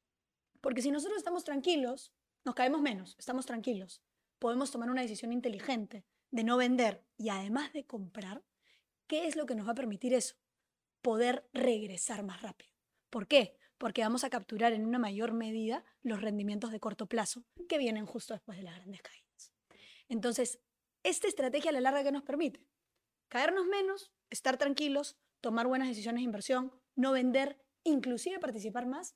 Porque 0.62 0.82
si 0.82 0.92
nosotros 0.92 1.18
estamos 1.18 1.44
tranquilos, 1.44 2.14
nos 2.46 2.56
caemos 2.56 2.82
menos, 2.82 3.16
estamos 3.20 3.46
tranquilos, 3.46 4.02
podemos 4.42 4.72
tomar 4.72 4.90
una 4.90 5.04
decisión 5.04 5.32
inteligente 5.32 6.04
de 6.32 6.44
no 6.44 6.58
vender 6.58 7.06
y 7.18 7.30
además 7.30 7.72
de 7.72 7.86
comprar, 7.86 8.44
¿qué 9.08 9.28
es 9.28 9.38
lo 9.38 9.46
que 9.46 9.56
nos 9.56 9.68
va 9.68 9.72
a 9.72 9.76
permitir 9.76 10.14
eso? 10.14 10.36
Poder 11.02 11.48
regresar 11.54 12.24
más 12.24 12.42
rápido. 12.42 12.74
¿Por 13.10 13.28
qué? 13.28 13.56
porque 13.82 14.04
vamos 14.04 14.24
a 14.24 14.30
capturar 14.30 14.74
en 14.74 14.86
una 14.86 15.00
mayor 15.00 15.34
medida 15.34 15.84
los 16.04 16.22
rendimientos 16.22 16.72
de 16.72 16.80
corto 16.80 17.08
plazo 17.08 17.48
que 17.68 17.80
vienen 17.80 18.06
justo 18.06 18.36
después 18.36 18.56
de 18.60 18.64
las 18.64 18.76
grandes 18.76 19.02
caídas. 19.02 19.52
Entonces, 20.08 20.60
esta 21.02 21.28
estrategia 21.28 21.72
a 21.72 21.74
la 21.74 21.82
larga 21.82 22.04
que 22.04 22.12
nos 22.12 22.22
permite 22.22 22.64
caernos 23.28 23.66
menos, 23.66 24.12
estar 24.30 24.60
tranquilos, 24.60 25.18
tomar 25.42 25.66
buenas 25.66 25.88
decisiones 25.88 26.20
de 26.20 26.26
inversión, 26.26 26.72
no 26.96 27.12
vender, 27.12 27.60
inclusive 27.84 28.38
participar 28.38 28.86
más, 28.86 29.16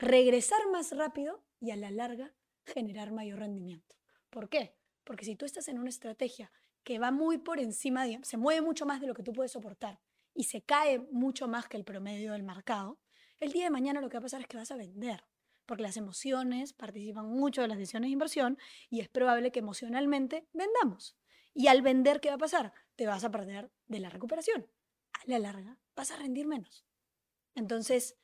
regresar 0.00 0.58
más 0.72 0.90
rápido 0.96 1.46
y 1.60 1.70
a 1.70 1.76
la 1.76 1.92
larga 1.92 2.34
generar 2.66 3.12
mayor 3.12 3.38
rendimiento. 3.38 4.01
¿Por 4.32 4.48
qué? 4.48 4.74
Porque 5.04 5.26
si 5.26 5.36
tú 5.36 5.44
estás 5.44 5.68
en 5.68 5.78
una 5.78 5.90
estrategia 5.90 6.50
que 6.84 6.98
va 6.98 7.10
muy 7.10 7.36
por 7.36 7.60
encima, 7.60 8.06
se 8.22 8.38
mueve 8.38 8.62
mucho 8.62 8.86
más 8.86 9.00
de 9.02 9.06
lo 9.06 9.12
que 9.12 9.22
tú 9.22 9.34
puedes 9.34 9.52
soportar 9.52 10.00
y 10.34 10.44
se 10.44 10.62
cae 10.62 11.00
mucho 11.10 11.48
más 11.48 11.68
que 11.68 11.76
el 11.76 11.84
promedio 11.84 12.32
del 12.32 12.42
mercado, 12.42 12.98
el 13.40 13.52
día 13.52 13.64
de 13.64 13.70
mañana 13.70 14.00
lo 14.00 14.08
que 14.08 14.16
va 14.16 14.20
a 14.20 14.22
pasar 14.22 14.40
es 14.40 14.46
que 14.46 14.56
vas 14.56 14.70
a 14.70 14.76
vender, 14.76 15.22
porque 15.66 15.82
las 15.82 15.98
emociones 15.98 16.72
participan 16.72 17.26
mucho 17.26 17.60
de 17.60 17.68
las 17.68 17.76
decisiones 17.76 18.08
de 18.08 18.14
inversión 18.14 18.58
y 18.88 19.00
es 19.00 19.10
probable 19.10 19.52
que 19.52 19.58
emocionalmente 19.58 20.48
vendamos. 20.54 21.14
Y 21.52 21.66
al 21.66 21.82
vender, 21.82 22.20
¿qué 22.20 22.30
va 22.30 22.36
a 22.36 22.38
pasar? 22.38 22.72
Te 22.96 23.06
vas 23.06 23.24
a 23.24 23.30
perder 23.30 23.70
de 23.86 24.00
la 24.00 24.08
recuperación. 24.08 24.66
A 25.12 25.20
la 25.26 25.40
larga, 25.40 25.78
vas 25.94 26.10
a 26.10 26.16
rendir 26.16 26.46
menos. 26.46 26.86
Entonces, 27.54 28.16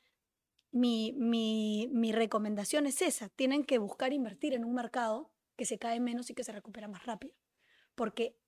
mi, 0.71 1.13
mi, 1.13 1.87
mi 1.91 2.11
recomendación 2.11 2.87
es 2.87 3.03
esa. 3.03 3.29
Tienen 3.29 3.63
que 3.63 3.77
buscar 3.77 4.11
invertir 4.11 4.55
en 4.55 4.65
un 4.65 4.73
mercado 4.73 5.31
que 5.59 5.65
se 5.65 5.77
cae 5.77 5.99
menos 5.99 6.29
y 6.29 6.33
que 6.33 6.45
se 6.45 6.53
recupera 6.53 6.87
más 6.87 7.05
rápido. 7.05 7.35
Porque 7.93 8.39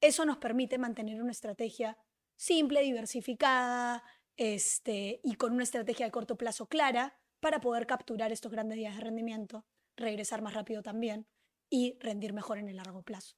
eso 0.00 0.24
nos 0.24 0.36
permite 0.36 0.78
mantener 0.78 1.20
una 1.20 1.32
estrategia 1.32 1.98
simple, 2.36 2.80
diversificada, 2.80 4.04
este, 4.36 5.20
y 5.24 5.34
con 5.34 5.52
una 5.52 5.64
estrategia 5.64 6.06
de 6.06 6.12
corto 6.12 6.36
plazo 6.36 6.68
clara 6.68 7.18
para 7.40 7.60
poder 7.60 7.88
capturar 7.88 8.30
estos 8.30 8.52
grandes 8.52 8.78
días 8.78 8.94
de 8.94 9.00
rendimiento, 9.00 9.66
regresar 9.96 10.42
más 10.42 10.54
rápido 10.54 10.80
también 10.80 11.26
y 11.68 11.98
rendir 11.98 12.32
mejor 12.32 12.58
en 12.58 12.68
el 12.68 12.76
largo 12.76 13.02
plazo. 13.02 13.36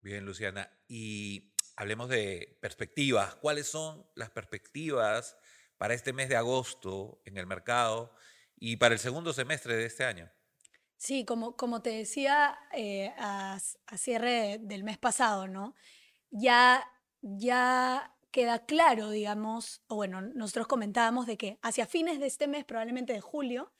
Bien, 0.00 0.24
Luciana. 0.24 0.70
Y 0.86 1.52
hablemos 1.74 2.08
de 2.08 2.60
perspectivas. 2.62 3.34
¿Cuáles 3.34 3.66
son 3.66 4.08
las 4.14 4.30
perspectivas 4.30 5.36
para 5.78 5.94
este 5.94 6.12
mes 6.12 6.28
de 6.28 6.36
agosto 6.36 7.20
en 7.24 7.38
el 7.38 7.48
mercado 7.48 8.14
y 8.54 8.76
para 8.76 8.94
el 8.94 9.00
segundo 9.00 9.32
semestre 9.32 9.74
de 9.74 9.86
este 9.86 10.04
año? 10.04 10.30
Sí, 10.98 11.24
como, 11.24 11.56
como 11.56 11.80
te 11.80 11.90
decía 11.90 12.58
eh, 12.72 13.14
a, 13.18 13.58
a, 13.86 13.96
cierre 13.96 14.58
del 14.60 14.84
mes 14.84 14.98
pasado, 14.98 15.48
¿no? 15.48 15.74
Ya, 16.30 16.84
ya 17.22 18.14
queda 18.30 18.66
claro, 18.66 19.10
digamos, 19.10 19.82
o 19.86 19.96
bueno, 19.96 20.20
nosotros 20.20 20.66
comentábamos 20.66 21.26
de 21.26 21.38
que 21.38 21.58
hacia 21.62 21.86
fines 21.86 22.20
de 22.20 22.26
este 22.26 22.48
mes, 22.48 22.64
probablemente 22.64 23.12
de 23.14 23.20
julio, 23.20 23.72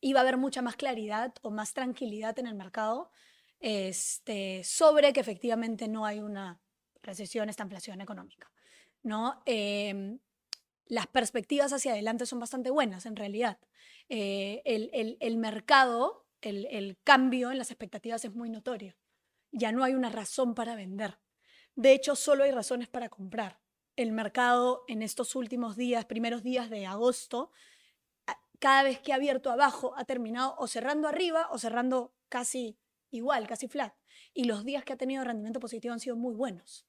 iba 0.00 0.20
a 0.20 0.22
haber 0.22 0.36
mucha 0.36 0.62
más 0.62 0.76
claridad 0.76 1.32
o 1.42 1.50
más 1.50 1.74
tranquilidad 1.74 2.38
en 2.38 2.48
el 2.48 2.54
mercado 2.54 3.10
este, 3.60 4.64
sobre 4.64 5.12
que 5.12 5.20
efectivamente 5.20 5.88
no 5.88 6.04
hay 6.04 6.20
una 6.20 6.60
recesión, 7.02 7.48
esta 7.48 7.62
inflación 7.62 8.00
económica. 8.00 8.50
¿no? 9.02 9.40
Em, 9.46 10.18
las 10.86 11.06
perspectivas 11.06 11.72
hacia 11.72 11.92
adelante 11.92 12.26
son 12.26 12.40
bastante 12.40 12.70
buenas, 12.70 13.06
en 13.06 13.16
realidad. 13.16 13.58
Eh, 14.08 14.62
el, 14.64 15.16
el, 15.20 15.36
mercado, 15.38 16.21
el, 16.42 16.66
el 16.70 16.98
cambio 17.02 17.50
en 17.50 17.58
las 17.58 17.70
expectativas 17.70 18.24
es 18.24 18.34
muy 18.34 18.50
notorio. 18.50 18.96
Ya 19.50 19.72
no 19.72 19.84
hay 19.84 19.94
una 19.94 20.10
razón 20.10 20.54
para 20.54 20.76
vender. 20.76 21.18
De 21.74 21.92
hecho, 21.92 22.16
solo 22.16 22.44
hay 22.44 22.50
razones 22.50 22.88
para 22.88 23.08
comprar 23.08 23.60
el 23.96 24.12
mercado 24.12 24.84
en 24.88 25.02
estos 25.02 25.34
últimos 25.36 25.76
días, 25.76 26.04
primeros 26.04 26.42
días 26.42 26.70
de 26.70 26.86
agosto, 26.86 27.50
cada 28.62 28.84
vez 28.84 29.00
que 29.00 29.12
ha 29.12 29.16
abierto 29.16 29.50
abajo 29.50 29.92
ha 29.96 30.04
terminado 30.04 30.54
o 30.56 30.68
cerrando 30.68 31.08
arriba 31.08 31.48
o 31.50 31.58
cerrando 31.58 32.14
casi 32.28 32.78
igual, 33.10 33.48
casi 33.48 33.66
flat. 33.66 33.92
Y 34.32 34.44
los 34.44 34.64
días 34.64 34.84
que 34.84 34.92
ha 34.92 34.96
tenido 34.96 35.24
rendimiento 35.24 35.58
positivo 35.58 35.92
han 35.92 35.98
sido 35.98 36.14
muy 36.14 36.32
buenos. 36.32 36.86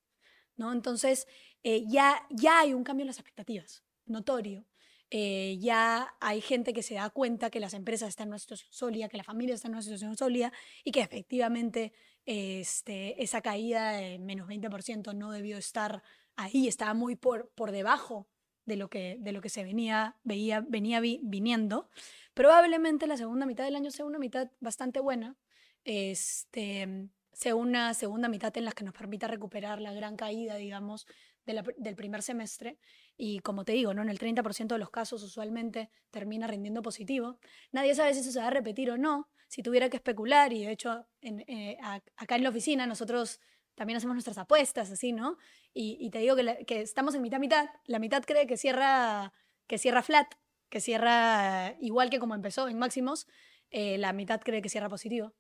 ¿no? 0.56 0.72
Entonces, 0.72 1.28
eh, 1.64 1.84
ya, 1.88 2.28
ya 2.30 2.60
hay 2.60 2.76
un 2.76 2.84
cambio 2.84 3.04
en 3.04 3.08
las 3.08 3.18
expectativas, 3.18 3.84
notorio. 4.06 4.66
Eh, 5.16 5.60
ya 5.60 6.16
hay 6.22 6.42
gente 6.42 6.74
que 6.74 6.82
se 6.82 6.96
da 6.96 7.08
cuenta 7.12 7.52
que 7.52 7.60
las 7.60 7.76
empresas 7.76 8.10
están 8.10 8.30
en 8.30 8.30
una 8.30 8.40
situación 8.40 8.72
sólida, 8.72 9.10
que 9.10 9.18
la 9.18 9.24
familia 9.24 9.54
está 9.54 9.68
en 9.68 9.76
una 9.76 9.84
situación 9.84 10.18
sólida 10.18 10.52
y 10.84 10.92
que 10.92 11.02
efectivamente 11.02 11.94
este, 12.26 13.22
esa 13.22 13.42
caída 13.42 13.92
de 13.92 14.18
menos 14.18 14.48
20% 14.48 15.14
no 15.14 15.32
debió 15.32 15.60
estar 15.60 16.02
ahí, 16.36 16.68
estaba 16.68 16.96
muy 16.96 17.16
por, 17.16 17.52
por 17.54 17.72
debajo 17.72 18.28
de 18.66 18.76
lo, 18.76 18.90
que, 18.90 19.18
de 19.20 19.34
lo 19.34 19.42
que 19.42 19.50
se 19.50 19.64
venía, 19.64 20.18
veía, 20.24 20.66
venía 20.68 21.00
viniendo. 21.00 21.92
Probablemente 22.34 23.06
la 23.06 23.16
segunda 23.16 23.46
mitad 23.46 23.66
del 23.66 23.76
año 23.76 23.92
sea 23.92 24.06
una 24.06 24.18
mitad 24.18 24.50
bastante 24.62 25.00
buena, 25.00 25.38
este, 25.84 27.08
sea 27.34 27.54
una 27.54 27.94
segunda 27.94 28.30
mitad 28.30 28.58
en 28.58 28.66
la 28.66 28.72
que 28.72 28.84
nos 28.84 28.96
permita 28.96 29.28
recuperar 29.28 29.80
la 29.80 29.94
gran 29.94 30.16
caída, 30.16 30.56
digamos, 30.56 31.06
del 31.46 31.96
primer 31.96 32.24
semestre. 32.24 32.80
Y 33.18 33.40
como 33.40 33.64
te 33.64 33.74
digo, 33.74 33.94
¿no? 33.94 34.02
en 34.02 34.10
el 34.10 34.20
30% 34.20 34.68
de 34.68 34.80
los 34.80 34.90
casos 34.90 35.22
usualmente 35.24 35.90
termina 36.12 36.48
rindiendo 36.48 36.82
positivo. 36.82 37.38
Nadie 37.72 37.96
sabe 37.96 38.14
si 38.14 38.22
eso 38.22 38.32
se 38.32 38.40
va 38.40 38.48
a 38.48 38.52
repetir 38.52 38.90
o 38.92 38.98
no. 38.98 39.30
Si 39.48 39.62
tuviera 39.62 39.90
que 39.90 39.98
especular, 39.98 40.52
y 40.52 40.66
de 40.66 40.72
hecho 40.72 41.06
en, 41.22 41.42
eh, 41.42 41.78
acá 42.18 42.36
en 42.36 42.44
la 42.44 42.50
oficina 42.50 42.88
nosotros 42.88 43.40
también 43.76 43.98
hacemos 43.98 44.16
nuestras 44.16 44.38
apuestas, 44.38 44.92
así, 44.92 45.14
¿no? 45.14 45.38
Y, 45.74 46.10
te 46.12 46.20
digo 46.20 46.36
que, 46.36 46.82
estamos 46.82 47.16
en 47.16 47.22
mitad-mitad. 47.24 47.70
La 47.86 48.00
mitad 48.00 48.24
cree 48.24 48.46
que 48.46 48.58
cierra, 48.58 49.34
que 49.68 49.78
cierra 49.80 50.04
flat, 50.04 50.28
que 50.70 50.80
cierra 50.80 51.76
igual 51.80 52.10
que 52.10 52.20
como 52.20 52.36
empezó 52.36 52.68
en 52.68 52.78
máximos. 52.78 53.28
Eh, 53.72 53.98
la 53.98 54.14
mitad 54.14 54.40
cree 54.42 54.62
que 54.62 54.70
cierra 54.70 54.90
positivo. 54.90 55.34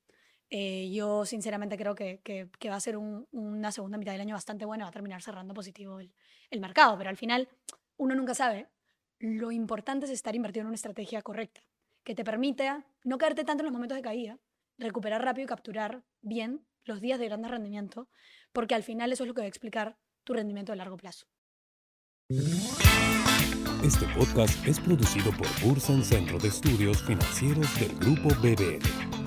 Eh, 0.49 0.91
yo 0.91 1.25
sinceramente 1.25 1.77
creo 1.77 1.95
que, 1.95 2.19
que, 2.23 2.49
que 2.59 2.69
va 2.69 2.75
a 2.75 2.79
ser 2.79 2.97
un, 2.97 3.27
una 3.31 3.71
segunda 3.71 3.97
mitad 3.97 4.11
del 4.11 4.21
año 4.21 4.35
bastante 4.35 4.65
buena, 4.65 4.85
va 4.85 4.89
a 4.89 4.93
terminar 4.93 5.21
cerrando 5.21 5.53
positivo 5.53 5.99
el, 5.99 6.13
el, 6.51 6.59
mercado, 6.59 6.97
pero 6.97 7.09
al 7.09 7.17
final 7.17 7.49
uno 7.97 8.13
nunca 8.13 8.35
sabe. 8.35 8.69
lo 9.19 9.51
importante 9.51 10.05
es 10.05 10.11
estar 10.11 10.35
invertido 10.35 10.61
en 10.61 10.67
una 10.67 10.75
estrategia 10.75 11.21
correcta, 11.21 11.61
que 12.03 12.13
te 12.13 12.23
permita 12.23 12.85
no 13.03 13.17
caerte 13.17 13.43
tanto 13.43 13.61
en 13.61 13.65
los 13.65 13.73
momentos 13.73 13.95
de 13.95 14.03
caída, 14.03 14.39
recuperar 14.77 15.23
rápido 15.23 15.45
y 15.45 15.47
capturar 15.47 16.03
bien 16.21 16.65
los 16.85 17.01
días 17.01 17.19
de 17.19 17.25
grande 17.25 17.47
rendimiento, 17.47 18.09
porque 18.51 18.75
al 18.75 18.83
final 18.83 19.11
eso 19.11 19.23
es 19.23 19.27
lo 19.27 19.33
que 19.33 19.41
va 19.41 19.45
a 19.45 19.49
explicar 19.49 19.97
tu 20.23 20.33
rendimiento 20.33 20.71
a 20.71 20.75
largo 20.75 20.97
plazo. 20.97 21.27
Este 23.83 24.05
podcast 24.15 24.65
es 24.65 24.79
producido 24.79 25.31
por 25.31 25.47
Bursen 25.61 26.03
Centro 26.03 26.39
de 26.39 26.47
Estudios 26.47 27.03
Financieros 27.03 27.67
del 27.79 27.93
Grupo 27.97 28.29
BBL, 28.41 28.81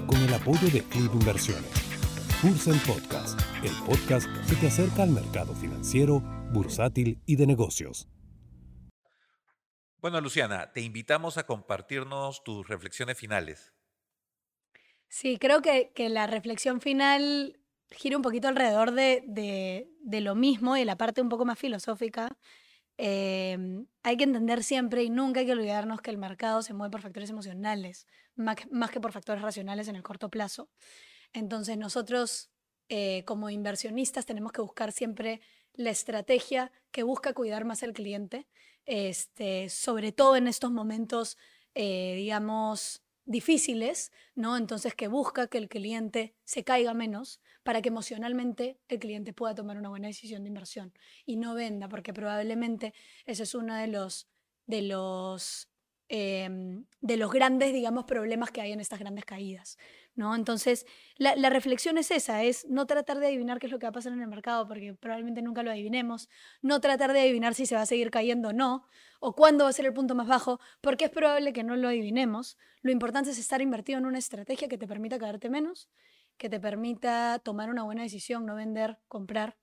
con 0.06 0.22
el 0.22 0.32
apoyo 0.32 0.68
de 0.70 0.82
Club 0.82 1.10
Inversiones. 1.14 1.70
Bursen 2.42 2.78
Podcast, 2.86 3.40
el 3.64 3.72
podcast 3.84 4.26
que 4.48 4.56
te 4.56 4.68
acerca 4.68 5.02
al 5.02 5.10
mercado 5.10 5.54
financiero, 5.54 6.20
bursátil 6.52 7.20
y 7.26 7.36
de 7.36 7.46
negocios. 7.46 8.08
Bueno, 9.98 10.20
Luciana, 10.20 10.72
te 10.72 10.82
invitamos 10.82 11.38
a 11.38 11.46
compartirnos 11.46 12.44
tus 12.44 12.68
reflexiones 12.68 13.18
finales. 13.18 13.74
Sí, 15.08 15.38
creo 15.38 15.62
que, 15.62 15.92
la 16.08 16.26
reflexión 16.26 16.80
final 16.80 17.58
gira 17.90 18.16
un 18.16 18.22
poquito 18.22 18.48
alrededor 18.48 18.92
de, 18.92 19.24
de, 19.26 20.20
lo 20.20 20.34
mismo 20.34 20.76
y 20.76 20.84
la 20.84 20.96
parte 20.96 21.22
un 21.22 21.28
poco 21.28 21.44
más 21.44 21.58
filosófica. 21.58 22.36
Em, 22.98 23.86
hay 24.02 24.16
que 24.16 24.24
entender 24.24 24.62
siempre 24.62 25.02
y 25.02 25.10
nunca 25.10 25.40
hay 25.40 25.46
que 25.46 25.52
olvidarnos 25.52 26.00
que 26.00 26.10
el 26.10 26.18
mercado 26.18 26.62
se 26.62 26.72
mueve 26.74 26.92
por 26.92 27.02
factores 27.02 27.30
emocionales, 27.30 28.06
más, 28.36 28.56
más 28.70 28.90
que 28.90 29.00
por 29.00 29.12
factores 29.12 29.42
racionales 29.42 29.88
en 29.88 29.96
el 29.96 30.02
corto 30.02 30.30
plazo. 30.30 30.70
Entonces 31.32 31.76
nosotros 31.76 32.50
eh, 32.88 33.24
como 33.24 33.50
inversionistas 33.50 34.26
tenemos 34.26 34.52
que 34.52 34.60
buscar 34.60 34.92
siempre 34.92 35.40
la 35.74 35.90
estrategia 35.90 36.70
que 36.92 37.02
busca 37.02 37.34
cuidar 37.34 37.64
más 37.64 37.82
al 37.82 37.92
cliente, 37.92 38.46
este, 38.84 39.68
sobre 39.68 40.12
todo 40.12 40.36
en 40.36 40.46
estos 40.46 40.70
momentos, 40.70 41.36
eh, 41.74 42.14
digamos, 42.16 43.02
difíciles, 43.24 44.12
¿no? 44.36 44.56
Entonces 44.56 44.94
que 44.94 45.08
busca 45.08 45.48
que 45.48 45.58
el 45.58 45.68
cliente 45.68 46.36
se 46.44 46.62
caiga 46.62 46.94
menos 46.94 47.40
para 47.64 47.82
que 47.82 47.88
emocionalmente 47.88 48.78
el 48.86 49.00
cliente 49.00 49.32
pueda 49.32 49.56
tomar 49.56 49.76
una 49.76 49.88
buena 49.88 50.06
decisión 50.06 50.44
de 50.44 50.48
inversión 50.48 50.94
y 51.24 51.36
no 51.36 51.54
venda, 51.54 51.88
porque 51.88 52.14
probablemente 52.14 52.94
ese 53.24 53.42
es 53.42 53.54
uno 53.56 53.74
de 53.74 53.88
los, 53.88 54.28
de 54.66 54.82
los, 54.82 55.68
em, 56.08 56.84
de 57.00 57.16
los 57.16 57.32
grandes, 57.32 57.72
digamos, 57.72 58.04
problemas 58.04 58.50
que 58.50 58.60
hay 58.60 58.72
en 58.72 58.80
estas 58.80 58.98
grandes 58.98 59.24
caídas. 59.24 59.76
¿no? 60.14 60.34
Entonces, 60.34 60.86
la, 61.16 61.36
la, 61.36 61.50
reflexión 61.50 61.98
es 61.98 62.10
esa, 62.10 62.42
es 62.42 62.66
no 62.68 62.86
tratar 62.86 63.18
de 63.18 63.26
adivinar 63.26 63.58
qué 63.58 63.66
es 63.66 63.72
lo 63.72 63.78
que 63.78 63.86
va 63.86 63.90
a 63.90 63.92
pasar 63.92 64.12
en 64.12 64.20
el 64.20 64.28
mercado, 64.28 64.66
porque 64.66 64.94
probablemente 64.94 65.42
nunca 65.42 65.62
lo 65.62 65.70
adivinemos, 65.70 66.28
no 66.62 66.80
tratar 66.80 67.12
de 67.12 67.20
adivinar 67.20 67.54
si 67.54 67.66
se 67.66 67.74
va 67.74 67.82
a 67.82 67.86
seguir 67.86 68.10
cayendo 68.10 68.48
o 68.48 68.52
no, 68.52 68.86
o 69.20 69.34
cuándo 69.34 69.64
va 69.64 69.70
a 69.70 69.72
ser 69.72 69.86
el 69.86 69.92
punto 69.92 70.14
más 70.14 70.26
bajo, 70.26 70.58
porque 70.80 71.04
es 71.04 71.10
probable 71.10 71.52
que 71.52 71.62
no 71.62 71.76
lo 71.76 71.88
adivinemos. 71.88 72.56
Lo 72.80 72.90
importante 72.90 73.30
es 73.30 73.38
estar 73.38 73.60
invertido 73.60 73.98
en 73.98 74.06
una 74.06 74.18
estrategia 74.18 74.68
que 74.68 74.78
te 74.78 74.86
permita 74.86 75.18
caerte 75.18 75.50
menos, 75.50 75.90
que 76.38 76.48
te 76.48 76.60
permita 76.60 77.38
tomar 77.40 77.70
una 77.70 77.82
buena 77.82 78.02
decisión, 78.02 78.46
no 78.46 78.54
vender, 78.54 78.98
comprar, 79.08 79.56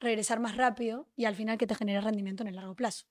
regresar 0.00 0.40
más 0.40 0.56
rápido 0.56 1.08
y 1.16 1.26
al 1.26 1.34
final 1.34 1.58
que 1.58 1.66
te 1.66 1.74
genere 1.74 2.00
rendimiento 2.00 2.42
en 2.42 2.48
el 2.48 2.56
largo 2.56 2.74
plazo. 2.74 3.06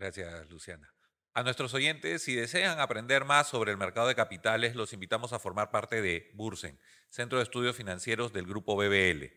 Gracias, 0.00 0.48
Luciana. 0.48 0.92
A 1.34 1.42
nuestros 1.42 1.74
oyentes, 1.74 2.22
si 2.22 2.34
desean 2.34 2.80
aprender 2.80 3.26
más 3.26 3.48
sobre 3.48 3.70
el 3.70 3.76
mercado 3.76 4.08
de 4.08 4.14
capitales, 4.14 4.74
los 4.74 4.94
invitamos 4.94 5.34
a 5.34 5.38
formar 5.38 5.70
parte 5.70 6.00
de 6.00 6.30
Bursen, 6.32 6.80
Centro 7.10 7.36
de 7.36 7.44
Estudios 7.44 7.76
Financieros 7.76 8.32
del 8.32 8.46
Grupo 8.46 8.76
BBL. 8.76 9.30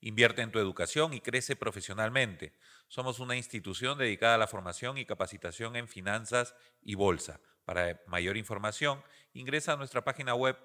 Invierte 0.00 0.40
en 0.40 0.52
tu 0.52 0.58
educación 0.58 1.12
y 1.12 1.20
crece 1.20 1.54
profesionalmente. 1.54 2.54
Somos 2.88 3.20
una 3.20 3.36
institución 3.36 3.98
dedicada 3.98 4.36
a 4.36 4.38
la 4.38 4.46
formación 4.46 4.96
y 4.96 5.04
capacitación 5.04 5.76
en 5.76 5.86
finanzas 5.86 6.54
y 6.80 6.94
bolsa. 6.94 7.42
Para 7.66 8.00
mayor 8.06 8.38
información, 8.38 9.04
ingresa 9.34 9.74
a 9.74 9.76
nuestra 9.76 10.02
página 10.02 10.34
web 10.34 10.56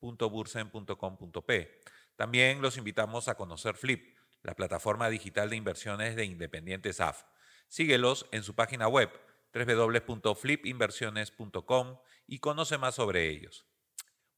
www.bursen.com.p. 0.00 1.80
También 2.16 2.62
los 2.62 2.78
invitamos 2.78 3.28
a 3.28 3.34
conocer 3.34 3.74
Flip, 3.74 4.16
la 4.42 4.54
plataforma 4.54 5.10
digital 5.10 5.50
de 5.50 5.56
inversiones 5.56 6.16
de 6.16 6.24
Independientes 6.24 6.98
AF. 7.02 7.22
Síguelos 7.68 8.26
en 8.32 8.42
su 8.42 8.54
página 8.54 8.88
web 8.88 9.10
www.flipinversiones.com 9.52 11.98
y 12.26 12.38
conoce 12.38 12.78
más 12.78 12.94
sobre 12.94 13.28
ellos. 13.28 13.66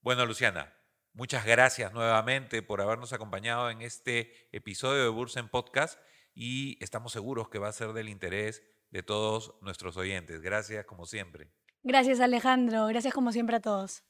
Bueno, 0.01 0.27
Luciana, 0.27 0.75
muchas 1.13 1.45
gracias 1.45 1.93
nuevamente 1.93 2.63
por 2.63 2.81
habernos 2.81 3.13
acompañado 3.13 3.71
en 3.71 3.83
este 3.83 4.49
episodio 4.53 5.03
de 5.03 5.09
Bursen 5.09 5.49
Podcast 5.49 6.01
y 6.35 6.83
estamos 6.83 7.13
seguros 7.13 7.49
que 7.49 7.59
va 7.59 7.69
a 7.69 7.73
ser 7.73 7.93
del 7.93 8.09
interés 8.09 8.63
de 8.91 9.03
todos 9.03 9.55
nuestros 9.61 9.97
oyentes. 9.97 10.41
Gracias 10.41 10.87
como 10.87 11.05
siempre. 11.05 11.51
Gracias 11.83 12.21
Alejandro, 12.21 12.87
gracias 12.87 13.15
como 13.15 13.33
siempre 13.33 13.57
a 13.57 13.61
todos. 13.61 14.05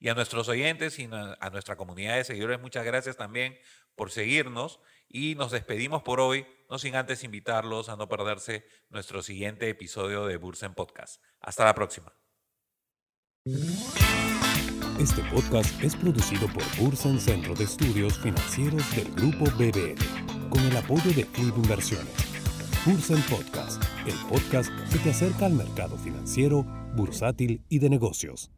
Y 0.00 0.08
a 0.08 0.14
nuestros 0.14 0.48
oyentes 0.48 0.98
y 0.98 1.08
a 1.12 1.50
nuestra 1.50 1.76
comunidad 1.76 2.16
de 2.16 2.24
seguidores, 2.24 2.58
muchas 2.58 2.86
gracias 2.86 3.18
también 3.18 3.58
por 3.94 4.10
seguirnos 4.10 4.80
y 5.08 5.34
nos 5.34 5.50
despedimos 5.50 6.02
por 6.02 6.20
hoy, 6.20 6.46
no 6.70 6.78
sin 6.78 6.96
antes 6.96 7.22
invitarlos 7.22 7.90
a 7.90 7.96
no 7.96 8.08
perderse 8.08 8.64
nuestro 8.88 9.22
siguiente 9.22 9.68
episodio 9.68 10.26
de 10.26 10.38
Bursen 10.38 10.72
Podcast. 10.72 11.22
Hasta 11.40 11.66
la 11.66 11.74
próxima. 11.74 12.14
Este 14.98 15.22
podcast 15.30 15.82
es 15.82 15.94
producido 15.96 16.46
por 16.48 16.62
Bursen 16.78 17.20
Centro 17.20 17.54
de 17.54 17.64
Estudios 17.64 18.18
Financieros 18.20 18.96
del 18.96 19.10
Grupo 19.12 19.44
BBL, 19.56 20.48
con 20.48 20.60
el 20.60 20.76
apoyo 20.78 21.12
de 21.12 21.26
Club 21.26 21.56
Inversiones. 21.56 22.14
Bursen 22.86 23.20
Podcast, 23.22 23.82
el 24.06 24.14
podcast 24.30 24.70
que 24.90 24.98
te 24.98 25.10
acerca 25.10 25.44
al 25.44 25.52
mercado 25.52 25.98
financiero, 25.98 26.62
bursátil 26.94 27.62
y 27.68 27.80
de 27.80 27.90
negocios. 27.90 28.50